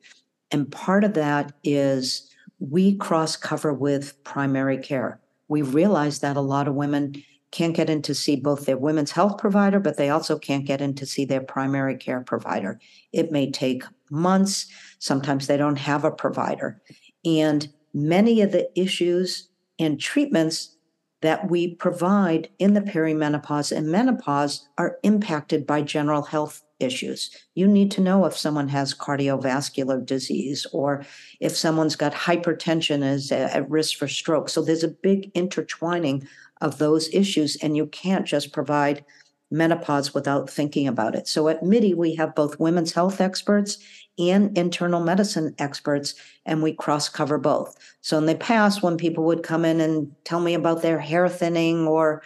And 0.49 0.71
part 0.71 1.03
of 1.03 1.13
that 1.15 1.51
is 1.63 2.33
we 2.59 2.95
cross 2.95 3.35
cover 3.35 3.73
with 3.73 4.23
primary 4.23 4.77
care. 4.77 5.19
We 5.49 5.61
realize 5.61 6.19
that 6.19 6.37
a 6.37 6.41
lot 6.41 6.67
of 6.67 6.75
women 6.75 7.21
can't 7.51 7.75
get 7.75 7.89
in 7.89 8.01
to 8.03 8.13
see 8.13 8.35
both 8.35 8.65
their 8.65 8.77
women's 8.77 9.11
health 9.11 9.37
provider, 9.37 9.79
but 9.79 9.97
they 9.97 10.09
also 10.09 10.37
can't 10.37 10.65
get 10.65 10.81
in 10.81 10.93
to 10.95 11.05
see 11.05 11.25
their 11.25 11.41
primary 11.41 11.97
care 11.97 12.21
provider. 12.21 12.79
It 13.11 13.31
may 13.31 13.49
take 13.49 13.83
months. 14.09 14.67
Sometimes 14.99 15.47
they 15.47 15.57
don't 15.57 15.77
have 15.77 16.03
a 16.03 16.11
provider. 16.11 16.81
And 17.25 17.71
many 17.93 18.41
of 18.41 18.51
the 18.51 18.69
issues 18.79 19.49
and 19.79 19.99
treatments 19.99 20.75
that 21.21 21.49
we 21.49 21.75
provide 21.75 22.49
in 22.59 22.73
the 22.73 22.81
perimenopause 22.81 23.75
and 23.75 23.91
menopause 23.91 24.67
are 24.77 24.97
impacted 25.03 25.67
by 25.67 25.81
general 25.81 26.21
health 26.21 26.63
issues. 26.79 27.29
You 27.55 27.67
need 27.67 27.91
to 27.91 28.01
know 28.01 28.25
if 28.25 28.37
someone 28.37 28.69
has 28.69 28.93
cardiovascular 28.93 30.05
disease 30.05 30.65
or 30.71 31.05
if 31.41 31.57
someone's 31.57 31.97
got 31.97 32.13
hypertension 32.13 33.03
is 33.03 33.31
at 33.33 33.69
risk 33.69 33.97
for 33.97 34.07
stroke. 34.07 34.47
So 34.47 34.61
there's 34.61 34.83
a 34.83 34.87
big 34.87 35.29
intertwining 35.33 36.25
of 36.61 36.77
those 36.77 37.13
issues, 37.13 37.55
and 37.57 37.75
you 37.77 37.87
can't 37.87 38.25
just 38.25 38.51
provide 38.51 39.03
menopause 39.51 40.13
without 40.13 40.49
thinking 40.49 40.87
about 40.87 41.15
it. 41.15 41.27
So 41.27 41.47
at 41.47 41.63
MIDI, 41.63 41.93
we 41.93 42.15
have 42.15 42.35
both 42.35 42.59
women's 42.59 42.93
health 42.93 43.19
experts 43.19 43.79
and 44.19 44.55
internal 44.57 44.99
medicine 44.99 45.55
experts, 45.57 46.13
and 46.45 46.61
we 46.61 46.73
cross 46.73 47.09
cover 47.09 47.37
both. 47.37 47.75
So 48.01 48.17
in 48.17 48.25
the 48.25 48.35
past, 48.35 48.83
when 48.83 48.97
people 48.97 49.23
would 49.25 49.43
come 49.43 49.65
in 49.65 49.79
and 49.79 50.11
tell 50.23 50.39
me 50.39 50.53
about 50.53 50.81
their 50.81 50.99
hair 50.99 51.27
thinning 51.29 51.87
or 51.87 52.21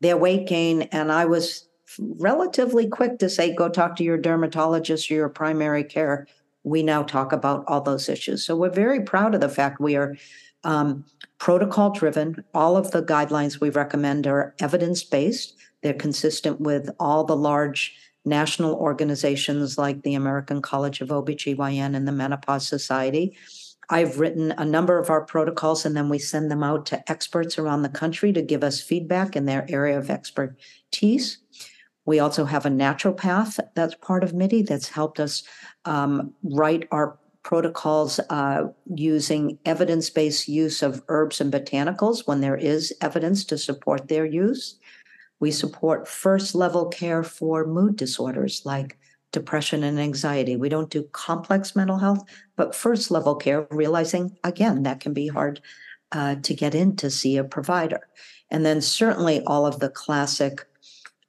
their 0.00 0.16
weight 0.16 0.46
gain, 0.46 0.82
and 0.82 1.10
I 1.10 1.24
was 1.24 1.66
relatively 1.98 2.88
quick 2.88 3.18
to 3.20 3.30
say, 3.30 3.54
go 3.54 3.68
talk 3.68 3.96
to 3.96 4.04
your 4.04 4.18
dermatologist 4.18 5.10
or 5.10 5.14
your 5.14 5.28
primary 5.28 5.84
care. 5.84 6.26
We 6.64 6.82
now 6.82 7.04
talk 7.04 7.32
about 7.32 7.64
all 7.68 7.80
those 7.80 8.08
issues. 8.08 8.44
So 8.44 8.56
we're 8.56 8.70
very 8.70 9.00
proud 9.00 9.34
of 9.34 9.40
the 9.40 9.48
fact 9.48 9.80
we 9.80 9.96
are 9.96 10.16
um, 10.64 11.04
protocol 11.38 11.90
driven. 11.90 12.44
All 12.54 12.76
of 12.76 12.90
the 12.90 13.02
guidelines 13.02 13.60
we 13.60 13.70
recommend 13.70 14.26
are 14.26 14.54
evidence 14.60 15.04
based. 15.04 15.54
They're 15.82 15.94
consistent 15.94 16.60
with 16.60 16.90
all 16.98 17.24
the 17.24 17.36
large 17.36 17.94
national 18.24 18.74
organizations 18.74 19.78
like 19.78 20.02
the 20.02 20.14
American 20.14 20.60
College 20.60 21.00
of 21.00 21.08
OBGYN 21.08 21.94
and 21.94 22.08
the 22.08 22.12
Menopause 22.12 22.66
Society. 22.66 23.36
I've 23.88 24.18
written 24.18 24.52
a 24.58 24.64
number 24.64 24.98
of 24.98 25.10
our 25.10 25.24
protocols 25.24 25.86
and 25.86 25.96
then 25.96 26.08
we 26.08 26.18
send 26.18 26.50
them 26.50 26.64
out 26.64 26.86
to 26.86 27.08
experts 27.10 27.56
around 27.56 27.82
the 27.82 27.88
country 27.88 28.32
to 28.32 28.42
give 28.42 28.64
us 28.64 28.80
feedback 28.80 29.36
in 29.36 29.46
their 29.46 29.64
area 29.68 29.96
of 29.96 30.10
expertise. 30.10 31.38
We 32.04 32.18
also 32.18 32.44
have 32.44 32.66
a 32.66 32.70
naturopath 32.70 33.60
that's 33.74 33.94
part 33.96 34.24
of 34.24 34.34
MIDI 34.34 34.62
that's 34.62 34.88
helped 34.88 35.20
us 35.20 35.44
um, 35.84 36.34
write 36.42 36.88
our 36.90 37.18
protocols 37.46 38.18
uh, 38.28 38.64
using 38.96 39.56
evidence 39.64 40.10
based 40.10 40.48
use 40.48 40.82
of 40.82 41.00
herbs 41.06 41.40
and 41.40 41.52
botanicals 41.52 42.26
when 42.26 42.40
there 42.40 42.56
is 42.56 42.92
evidence 43.00 43.44
to 43.44 43.56
support 43.56 44.08
their 44.08 44.26
use. 44.26 44.80
We 45.38 45.52
support 45.52 46.08
first 46.08 46.56
level 46.56 46.86
care 46.86 47.22
for 47.22 47.64
mood 47.64 47.94
disorders 47.94 48.62
like 48.64 48.98
depression 49.30 49.84
and 49.84 50.00
anxiety. 50.00 50.56
We 50.56 50.68
don't 50.68 50.90
do 50.90 51.04
complex 51.12 51.76
mental 51.76 51.98
health, 51.98 52.24
but 52.56 52.74
first 52.74 53.12
level 53.12 53.36
care, 53.36 53.68
realizing 53.70 54.36
again 54.42 54.82
that 54.82 54.98
can 54.98 55.12
be 55.12 55.28
hard 55.28 55.60
uh, 56.10 56.34
to 56.42 56.52
get 56.52 56.74
in 56.74 56.96
to 56.96 57.10
see 57.10 57.36
a 57.36 57.44
provider. 57.44 58.08
And 58.50 58.66
then 58.66 58.80
certainly 58.80 59.40
all 59.42 59.66
of 59.66 59.78
the 59.78 59.90
classic 59.90 60.66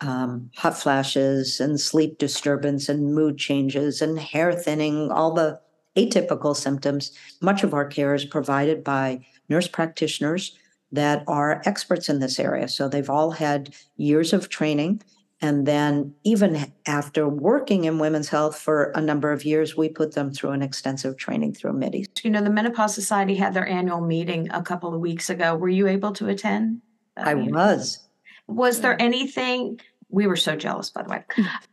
um, 0.01 0.49
hot 0.55 0.79
flashes 0.79 1.59
and 1.59 1.79
sleep 1.79 2.17
disturbance 2.17 2.89
and 2.89 3.13
mood 3.13 3.37
changes 3.37 4.01
and 4.01 4.17
hair 4.17 4.51
thinning, 4.51 5.11
all 5.11 5.35
the 5.35 5.59
atypical 5.97 6.55
symptoms. 6.55 7.11
Much 7.41 7.63
of 7.63 7.73
our 7.73 7.85
care 7.85 8.13
is 8.13 8.25
provided 8.25 8.83
by 8.83 9.25
nurse 9.49 9.67
practitioners 9.67 10.57
that 10.91 11.23
are 11.27 11.61
experts 11.65 12.07
in 12.07 12.19
this 12.19 12.39
area. 12.39 12.67
So 12.67 12.87
they've 12.87 13.09
all 13.09 13.31
had 13.31 13.75
years 13.97 14.31
of 14.33 14.49
training. 14.49 15.01
And 15.39 15.67
then, 15.67 16.15
even 16.23 16.71
after 16.87 17.29
working 17.29 17.85
in 17.85 17.99
women's 17.99 18.27
health 18.27 18.57
for 18.57 18.91
a 18.95 19.01
number 19.01 19.31
of 19.31 19.45
years, 19.45 19.77
we 19.77 19.87
put 19.87 20.15
them 20.15 20.31
through 20.31 20.49
an 20.51 20.63
extensive 20.63 21.15
training 21.17 21.53
through 21.53 21.73
MIDI. 21.73 22.07
You 22.23 22.31
know, 22.31 22.41
the 22.41 22.49
Menopause 22.49 22.95
Society 22.95 23.35
had 23.35 23.53
their 23.53 23.67
annual 23.67 24.01
meeting 24.01 24.49
a 24.49 24.63
couple 24.63 24.95
of 24.95 24.99
weeks 24.99 25.29
ago. 25.29 25.55
Were 25.55 25.69
you 25.69 25.87
able 25.87 26.11
to 26.13 26.27
attend? 26.29 26.81
I 27.17 27.35
meeting? 27.35 27.53
was. 27.53 27.99
Was 28.47 28.81
there 28.81 28.99
anything, 28.99 29.79
we 30.09 30.25
were 30.25 30.37
so 30.37 30.55
jealous, 30.55 30.89
by 30.89 31.03
the 31.03 31.09
way. 31.09 31.23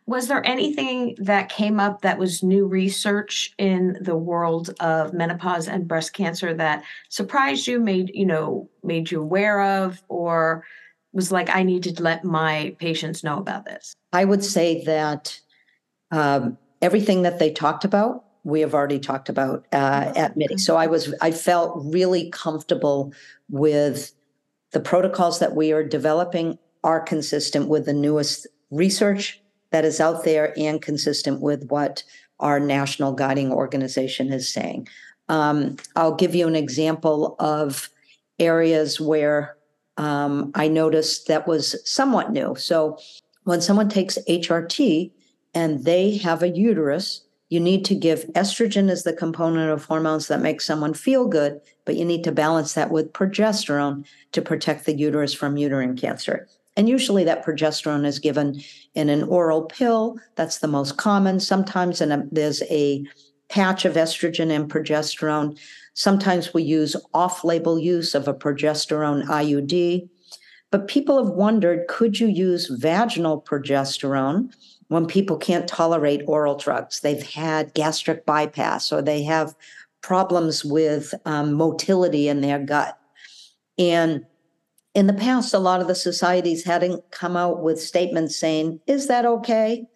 Was 0.06 0.26
there 0.28 0.44
anything 0.44 1.16
that 1.18 1.48
came 1.48 1.78
up 1.78 2.02
that 2.02 2.18
was 2.18 2.42
new 2.42 2.66
research 2.66 3.54
in 3.58 3.96
the 4.00 4.16
world 4.16 4.70
of 4.80 5.12
menopause 5.12 5.68
and 5.68 5.86
breast 5.86 6.12
cancer 6.14 6.52
that 6.54 6.82
surprised 7.10 7.66
you, 7.66 7.78
made, 7.78 8.10
you 8.12 8.26
know, 8.26 8.68
made 8.82 9.10
you 9.10 9.20
aware 9.22 9.60
of, 9.84 10.02
or 10.08 10.64
was 11.12 11.30
like, 11.30 11.48
I 11.54 11.62
need 11.62 11.84
to 11.84 12.02
let 12.02 12.24
my 12.24 12.74
patients 12.80 13.22
know 13.22 13.38
about 13.38 13.66
this? 13.66 13.94
I 14.12 14.24
would 14.24 14.44
say 14.44 14.82
that 14.84 15.40
um, 16.10 16.58
everything 16.82 17.22
that 17.22 17.38
they 17.38 17.52
talked 17.52 17.84
about, 17.84 18.24
we 18.42 18.60
have 18.60 18.74
already 18.74 18.98
talked 18.98 19.28
about 19.28 19.64
uh, 19.72 20.12
at 20.16 20.36
MIDI. 20.36 20.58
So 20.58 20.76
I 20.76 20.88
was, 20.88 21.14
I 21.22 21.30
felt 21.30 21.80
really 21.84 22.30
comfortable 22.30 23.14
with 23.48 24.12
the 24.72 24.80
protocols 24.80 25.38
that 25.38 25.54
we 25.54 25.72
are 25.72 25.84
developing 25.84 26.58
are 26.84 27.00
consistent 27.00 27.68
with 27.68 27.86
the 27.86 27.92
newest 27.92 28.46
research 28.70 29.40
that 29.70 29.84
is 29.84 30.00
out 30.00 30.24
there 30.24 30.54
and 30.56 30.80
consistent 30.80 31.40
with 31.40 31.66
what 31.68 32.04
our 32.38 32.60
national 32.60 33.12
guiding 33.12 33.50
organization 33.52 34.32
is 34.32 34.52
saying. 34.52 34.86
Um, 35.28 35.76
I'll 35.96 36.14
give 36.14 36.34
you 36.34 36.46
an 36.46 36.54
example 36.54 37.34
of 37.38 37.88
areas 38.38 39.00
where 39.00 39.56
um, 39.96 40.52
I 40.54 40.68
noticed 40.68 41.26
that 41.28 41.48
was 41.48 41.76
somewhat 41.90 42.32
new. 42.32 42.54
So 42.56 42.98
when 43.44 43.60
someone 43.60 43.88
takes 43.88 44.18
HRT 44.28 45.10
and 45.54 45.84
they 45.84 46.16
have 46.18 46.42
a 46.42 46.48
uterus, 46.48 47.22
you 47.48 47.60
need 47.60 47.84
to 47.84 47.94
give 47.94 48.24
estrogen 48.32 48.90
as 48.90 49.04
the 49.04 49.12
component 49.12 49.70
of 49.70 49.84
hormones 49.84 50.28
that 50.28 50.42
make 50.42 50.60
someone 50.60 50.92
feel 50.94 51.28
good, 51.28 51.60
but 51.84 51.94
you 51.96 52.04
need 52.04 52.24
to 52.24 52.32
balance 52.32 52.74
that 52.74 52.90
with 52.90 53.12
progesterone 53.12 54.04
to 54.32 54.42
protect 54.42 54.86
the 54.86 54.94
uterus 54.94 55.32
from 55.32 55.56
uterine 55.56 55.96
cancer. 55.96 56.48
And 56.76 56.88
usually 56.88 57.24
that 57.24 57.44
progesterone 57.44 58.04
is 58.04 58.18
given 58.18 58.60
in 58.94 59.08
an 59.08 59.22
oral 59.24 59.62
pill. 59.62 60.18
That's 60.34 60.58
the 60.58 60.68
most 60.68 60.96
common. 60.96 61.38
Sometimes 61.40 62.00
a, 62.00 62.26
there's 62.32 62.62
a 62.64 63.04
patch 63.48 63.84
of 63.84 63.94
estrogen 63.94 64.50
and 64.50 64.70
progesterone. 64.70 65.58
Sometimes 65.94 66.52
we 66.52 66.62
use 66.62 66.96
off 67.12 67.44
label 67.44 67.78
use 67.78 68.14
of 68.14 68.26
a 68.26 68.34
progesterone 68.34 69.24
IUD. 69.26 70.08
But 70.72 70.88
people 70.88 71.24
have 71.24 71.32
wondered 71.32 71.86
could 71.86 72.18
you 72.18 72.26
use 72.26 72.66
vaginal 72.66 73.40
progesterone 73.40 74.52
when 74.88 75.06
people 75.06 75.36
can't 75.36 75.68
tolerate 75.68 76.22
oral 76.26 76.56
drugs? 76.56 76.98
They've 76.98 77.22
had 77.22 77.74
gastric 77.74 78.26
bypass 78.26 78.90
or 78.90 79.00
they 79.00 79.22
have 79.22 79.54
problems 80.00 80.64
with 80.64 81.14
um, 81.24 81.54
motility 81.54 82.28
in 82.28 82.40
their 82.40 82.58
gut. 82.58 82.98
And 83.78 84.26
in 84.94 85.08
the 85.08 85.12
past, 85.12 85.52
a 85.52 85.58
lot 85.58 85.80
of 85.80 85.88
the 85.88 85.94
societies 85.94 86.64
hadn't 86.64 87.10
come 87.10 87.36
out 87.36 87.62
with 87.62 87.80
statements 87.80 88.36
saying, 88.36 88.80
is 88.86 89.08
that 89.08 89.26
okay? 89.26 89.86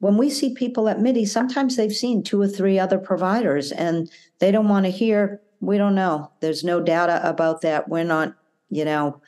When 0.00 0.16
we 0.16 0.28
see 0.30 0.52
people 0.52 0.88
at 0.88 1.00
MIDI, 1.00 1.24
sometimes 1.24 1.76
they've 1.76 1.94
seen 1.94 2.22
two 2.22 2.40
or 2.40 2.48
three 2.48 2.78
other 2.78 2.98
providers 2.98 3.72
and 3.72 4.10
they 4.40 4.50
don't 4.50 4.68
want 4.68 4.84
to 4.84 4.90
hear, 4.90 5.40
we 5.60 5.78
don't 5.78 5.94
know. 5.94 6.30
There's 6.40 6.64
no 6.64 6.80
data 6.80 7.20
about 7.26 7.62
that. 7.62 7.88
We're 7.88 8.04
not, 8.04 8.34
you 8.68 8.84
know. 8.84 9.22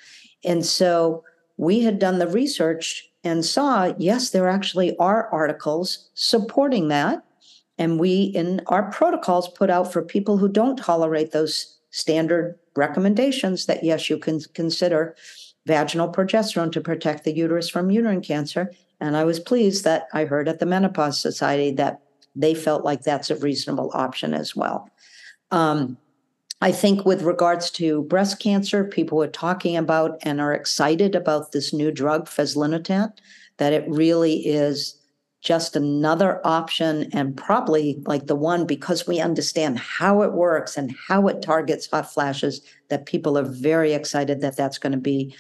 And 0.44 0.66
so 0.66 1.24
we 1.57 1.80
had 1.80 1.99
done 1.99 2.18
the 2.18 2.28
research 2.28 3.09
and 3.24 3.44
saw, 3.44 3.92
yes, 3.99 4.30
there 4.30 4.49
actually 4.49 4.96
are 4.99 5.28
articles 5.32 6.11
supporting 6.14 6.88
that. 6.88 7.24
And 7.78 8.01
we, 8.01 8.22
in 8.22 8.61
our 8.66 8.90
protocols, 8.90 9.49
put 9.49 9.70
out 9.70 9.92
for 9.92 10.03
people 10.03 10.38
who 10.38 10.49
don't 10.49 10.76
tolerate 10.76 11.30
those 11.30 11.78
standard 11.90 12.59
recommendations 12.78 13.66
that 13.66 13.84
yes, 13.84 14.08
you 14.08 14.16
can 14.16 14.40
consider 14.54 15.14
vaginal 15.66 16.10
progesterone 16.10 16.72
to 16.72 16.80
protect 16.80 17.24
the 17.24 17.36
uterus 17.36 17.68
from 17.68 17.90
uterine 17.90 18.22
cancer. 18.22 18.72
And 19.00 19.16
I 19.16 19.24
was 19.24 19.38
pleased 19.38 19.84
that 19.84 20.08
I 20.12 20.24
heard 20.24 20.48
at 20.48 20.60
the 20.60 20.66
Menopause 20.66 21.20
Society 21.20 21.70
that 21.72 22.00
they 22.34 22.54
felt 22.54 22.84
like 22.84 23.02
that's 23.02 23.30
a 23.30 23.36
reasonable 23.36 23.90
option 23.92 24.32
as 24.32 24.56
well. 24.56 24.88
Um, 25.50 25.98
I 26.60 26.72
think 26.72 27.04
with 27.04 27.22
regards 27.22 27.70
to 27.72 28.02
breast 28.04 28.40
cancer, 28.40 28.84
people 28.84 29.22
are 29.22 29.28
talking 29.28 29.76
about 29.76 30.18
and 30.22 30.40
are 30.40 30.52
excited 30.52 31.14
about 31.14 31.52
this 31.52 31.72
new 31.72 31.92
drug, 31.92 32.26
fezolinetant, 32.26 33.12
that 33.58 33.72
it 33.72 33.84
really 33.88 34.38
is 34.46 34.97
just 35.41 35.76
another 35.76 36.41
option 36.45 37.09
and 37.12 37.36
probably 37.36 38.03
like 38.07 38.26
the 38.26 38.34
one 38.34 38.66
because 38.66 39.07
we 39.07 39.20
understand 39.20 39.78
how 39.78 40.22
it 40.22 40.32
works 40.32 40.76
and 40.76 40.95
how 41.07 41.28
it 41.28 41.43
targets 41.43 41.89
hot 41.91 42.12
flashes 42.12 42.61
that 42.89 43.07
people 43.07 43.39
are 43.39 43.45
very 43.45 43.93
excited 43.93 44.41
that 44.41 44.57
that's 44.57 44.78
going 44.78 44.93
to 44.93 44.99
be 44.99 45.34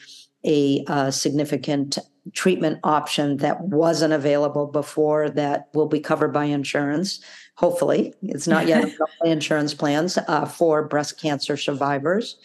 a 0.44 0.84
uh, 0.86 1.10
significant 1.10 1.98
treatment 2.32 2.78
option 2.84 3.38
that 3.38 3.60
wasn't 3.60 4.12
available 4.12 4.66
before 4.66 5.28
that 5.28 5.68
will 5.74 5.88
be 5.88 5.98
covered 5.98 6.32
by 6.32 6.44
insurance 6.44 7.20
hopefully. 7.58 8.14
It's 8.22 8.46
not 8.46 8.68
yet 8.68 8.88
insurance 9.24 9.74
plans 9.74 10.16
uh, 10.16 10.46
for 10.46 10.86
breast 10.86 11.20
cancer 11.20 11.56
survivors. 11.56 12.38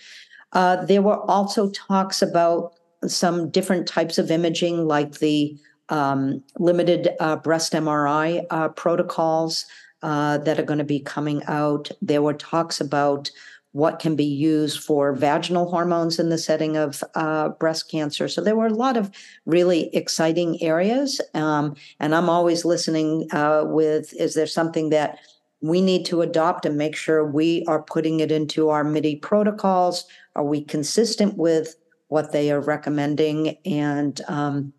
Uh, 0.54 0.84
there 0.86 1.04
were 1.04 1.20
also 1.30 1.70
talks 1.70 2.24
about 2.24 2.74
some 3.08 3.50
different 3.52 3.88
types 3.88 4.18
of 4.18 4.32
imaging 4.32 4.88
like 4.88 5.20
the 5.20 5.56
um, 5.90 6.44
limited 6.58 7.10
uh, 7.20 7.36
breast 7.38 7.74
MRI 7.74 8.46
uh, 8.50 8.70
protocols 8.70 9.66
uh, 10.02 10.38
that 10.40 10.60
are 10.60 10.64
going 10.64 10.80
to 10.80 10.86
be 10.86 11.00
coming 11.00 11.44
out. 11.46 11.90
There 12.02 12.22
were 12.22 12.34
talks 12.34 12.82
about 12.82 13.32
what 13.74 14.00
can 14.00 14.16
be 14.16 14.26
used 14.26 14.84
for 14.84 15.14
vaginal 15.14 15.70
hormones 15.70 16.20
in 16.20 16.30
the 16.30 16.38
setting 16.38 16.78
of 16.78 17.04
uh, 17.16 17.50
breast 17.50 17.90
cancer. 17.90 18.28
So 18.28 18.40
there 18.40 18.56
were 18.56 18.68
a 18.68 18.74
lot 18.74 18.98
of 18.98 19.12
really 19.46 19.94
exciting 19.96 20.62
areas. 20.62 21.20
Um, 21.34 21.76
and 22.00 22.14
I'm 22.14 22.30
always 22.30 22.66
listening 22.66 23.28
uh, 23.32 23.64
with 23.66 24.14
is 24.14 24.36
there 24.36 24.46
something 24.46 24.90
that 24.90 25.18
we 25.62 25.82
need 25.82 26.06
to 26.06 26.22
adopt 26.22 26.66
and 26.66 26.78
make 26.78 26.96
sure 26.96 27.26
we 27.26 27.66
are 27.68 27.82
putting 27.82 28.20
it 28.20 28.32
into 28.32 28.70
our 28.70 28.84
MIDI 28.84 29.16
protocols? 29.16 30.06
Are 30.36 30.44
we 30.44 30.64
consistent 30.64 31.38
with 31.38 31.76
what 32.10 32.32
they 32.32 32.52
are 32.52 32.62
recommending? 32.62 33.58
And 33.66 34.22
um, 34.28 34.74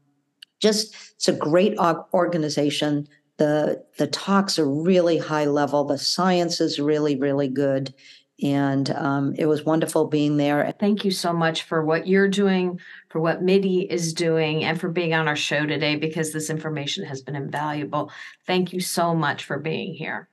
just 0.65 0.95
it's 1.15 1.29
a 1.29 1.33
great 1.33 1.79
organization. 1.79 3.07
The 3.37 3.85
the 3.99 4.07
talks 4.07 4.59
are 4.59 4.69
really 4.69 5.19
high 5.19 5.45
level. 5.45 5.85
The 5.85 5.99
science 5.99 6.61
is 6.61 6.81
really 6.81 7.17
really 7.17 7.49
good, 7.49 7.95
and 8.43 8.91
um, 8.91 9.35
it 9.37 9.47
was 9.47 9.65
wonderful 9.65 10.07
being 10.07 10.37
there. 10.39 10.73
Thank 10.81 11.05
you 11.05 11.11
so 11.11 11.33
much 11.33 11.65
for 11.65 11.85
what 11.85 12.09
you're 12.09 12.29
doing, 12.29 12.81
for 13.11 13.21
what 13.21 13.43
MIDI 13.43 13.83
is 13.83 14.15
doing, 14.15 14.65
and 14.65 14.81
for 14.81 14.89
being 14.89 15.15
on 15.15 15.29
our 15.29 15.37
show 15.37 15.67
today 15.67 15.97
because 15.97 16.33
this 16.33 16.51
information 16.51 17.05
has 17.05 17.23
been 17.23 17.37
invaluable. 17.37 18.11
Thank 18.47 18.73
you 18.73 18.81
so 18.81 19.15
much 19.15 19.45
for 19.45 19.59
being 19.59 19.95
here. 19.95 20.29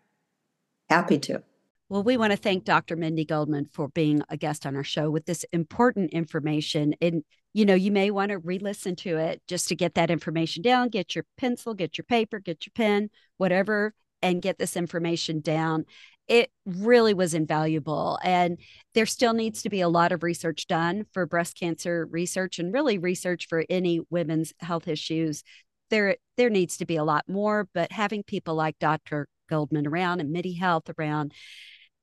Happy 0.89 1.19
to. 1.19 1.43
Well, 1.89 2.03
we 2.03 2.15
want 2.15 2.31
to 2.31 2.37
thank 2.37 2.63
Dr. 2.63 2.95
Mindy 2.95 3.25
Goldman 3.25 3.67
for 3.73 3.89
being 3.89 4.23
a 4.29 4.37
guest 4.37 4.65
on 4.65 4.77
our 4.77 4.83
show 4.83 5.09
with 5.09 5.25
this 5.25 5.43
important 5.51 6.11
information. 6.11 6.95
And, 7.01 7.25
you 7.53 7.65
know, 7.65 7.73
you 7.73 7.91
may 7.91 8.11
want 8.11 8.29
to 8.29 8.37
re 8.37 8.59
listen 8.59 8.95
to 8.97 9.17
it 9.17 9.41
just 9.47 9.67
to 9.69 9.75
get 9.75 9.95
that 9.95 10.11
information 10.11 10.61
down, 10.61 10.89
get 10.89 11.15
your 11.15 11.25
pencil, 11.37 11.73
get 11.73 11.97
your 11.97 12.05
paper, 12.05 12.39
get 12.39 12.65
your 12.65 12.71
pen, 12.75 13.09
whatever, 13.37 13.93
and 14.21 14.41
get 14.41 14.57
this 14.57 14.77
information 14.77 15.41
down. 15.41 15.85
It 16.27 16.49
really 16.65 17.13
was 17.13 17.33
invaluable. 17.33 18.19
And 18.23 18.57
there 18.93 19.05
still 19.05 19.33
needs 19.33 19.63
to 19.63 19.69
be 19.69 19.81
a 19.81 19.89
lot 19.89 20.11
of 20.11 20.23
research 20.23 20.67
done 20.67 21.05
for 21.11 21.25
breast 21.25 21.59
cancer 21.59 22.07
research 22.09 22.59
and 22.59 22.73
really 22.73 22.97
research 22.97 23.47
for 23.49 23.65
any 23.69 23.99
women's 24.09 24.53
health 24.59 24.87
issues. 24.87 25.43
There, 25.89 26.15
there 26.37 26.49
needs 26.49 26.77
to 26.77 26.85
be 26.85 26.95
a 26.95 27.03
lot 27.03 27.25
more, 27.27 27.67
but 27.73 27.91
having 27.91 28.23
people 28.23 28.55
like 28.55 28.79
Dr. 28.79 29.27
Goldman 29.49 29.87
around 29.87 30.21
and 30.21 30.31
MIDI 30.31 30.53
Health 30.53 30.89
around 30.97 31.33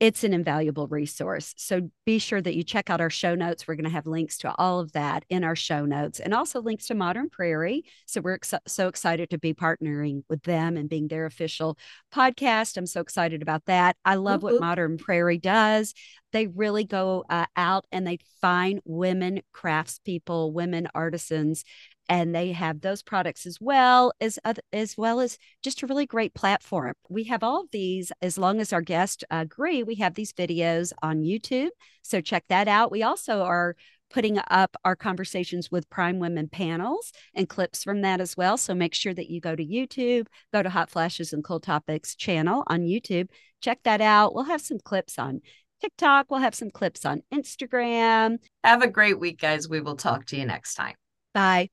it's 0.01 0.23
an 0.23 0.33
invaluable 0.33 0.87
resource. 0.87 1.55
So 1.57 1.91
be 2.07 2.21
sure 2.21 2.41
that 2.41 2.57
you 2.57 2.63
check 2.63 2.89
out 2.89 3.01
our 3.01 3.11
show 3.11 3.35
notes. 3.35 3.67
We're 3.67 3.75
going 3.75 3.85
to 3.85 3.91
have 3.91 4.07
links 4.07 4.39
to 4.39 4.55
all 4.57 4.79
of 4.79 4.93
that 4.93 5.25
in 5.29 5.43
our 5.43 5.57
show 5.57 5.85
notes 5.85 6.21
and 6.21 6.33
also 6.33 6.63
links 6.63 6.87
to 6.87 6.95
Modern 6.95 7.29
Prairie. 7.29 7.83
So 8.07 8.21
we're 8.21 8.35
ex- 8.35 8.55
so 8.69 8.87
excited 8.87 9.31
to 9.31 9.39
be 9.39 9.55
partnering 9.55 10.23
with 10.29 10.43
them 10.45 10.77
and 10.77 10.89
being 10.89 11.09
their 11.09 11.27
official 11.27 11.77
podcast. 12.15 12.77
I'm 12.77 12.87
so 12.87 13.01
excited 13.01 13.43
about 13.43 13.65
that. 13.67 13.97
I 14.05 14.15
love 14.15 14.45
what 14.45 14.61
Modern 14.61 14.99
Prairie 14.99 15.39
does. 15.39 15.95
They 16.33 16.47
really 16.47 16.85
go 16.85 17.25
uh, 17.29 17.47
out 17.57 17.87
and 17.91 18.07
they 18.07 18.19
find 18.41 18.81
women 18.85 19.41
craftspeople, 19.53 20.53
women 20.53 20.87
artisans, 20.95 21.65
and 22.09 22.35
they 22.35 22.53
have 22.53 22.81
those 22.81 23.03
products 23.03 23.47
as 23.47 23.59
well 23.61 24.13
as 24.21 24.39
as 24.73 24.97
well 24.97 25.21
as 25.21 25.39
just 25.63 25.83
a 25.83 25.87
really 25.87 26.07
great 26.07 26.35
platform. 26.35 26.95
We 27.09 27.25
have 27.25 27.43
all 27.43 27.63
of 27.63 27.71
these 27.71 28.13
as 28.23 28.39
long 28.39 28.61
as 28.61 28.73
our 28.73 28.83
guests 28.83 29.25
agree. 29.31 29.83
We 29.83 29.97
have 29.97 30.15
these 30.15 30.33
videos 30.33 30.93
on 31.03 31.23
YouTube, 31.23 31.71
so 32.03 32.21
check 32.21 32.45
that 32.49 32.69
out. 32.69 32.91
We 32.91 33.03
also 33.03 33.43
are 33.43 33.77
putting 34.11 34.39
up 34.51 34.77
our 34.85 34.97
conversations 34.97 35.71
with 35.71 35.91
prime 35.91 36.19
women 36.19 36.49
panels 36.49 37.13
and 37.35 37.49
clips 37.49 37.85
from 37.85 38.03
that 38.03 38.21
as 38.21 38.37
well. 38.37 38.57
So 38.57 38.75
make 38.75 38.95
sure 38.95 39.15
that 39.15 39.29
you 39.29 39.41
go 39.41 39.55
to 39.55 39.65
YouTube, 39.65 40.27
go 40.53 40.63
to 40.63 40.71
Hot 40.71 40.91
Flashes 40.91 41.33
and 41.33 41.45
Cool 41.45 41.61
Topics 41.61 42.15
channel 42.15 42.65
on 42.69 42.81
YouTube. 42.81 43.29
Check 43.61 43.81
that 43.85 44.01
out. 44.01 44.35
We'll 44.35 44.45
have 44.45 44.61
some 44.61 44.79
clips 44.79 45.19
on 45.19 45.41
TikTok. 45.81 46.31
We'll 46.31 46.41
have 46.41 46.55
some 46.55 46.71
clips 46.71 47.05
on 47.05 47.23
Instagram. 47.33 48.39
Have 48.65 48.83
a 48.83 48.89
great 48.89 49.19
week, 49.19 49.41
guys. 49.41 49.69
We 49.69 49.81
will 49.81 49.97
talk 49.97 50.27
to 50.27 50.37
you 50.37 50.47
next 50.47 50.75
time. 50.75 50.95
Bye. 51.35 51.69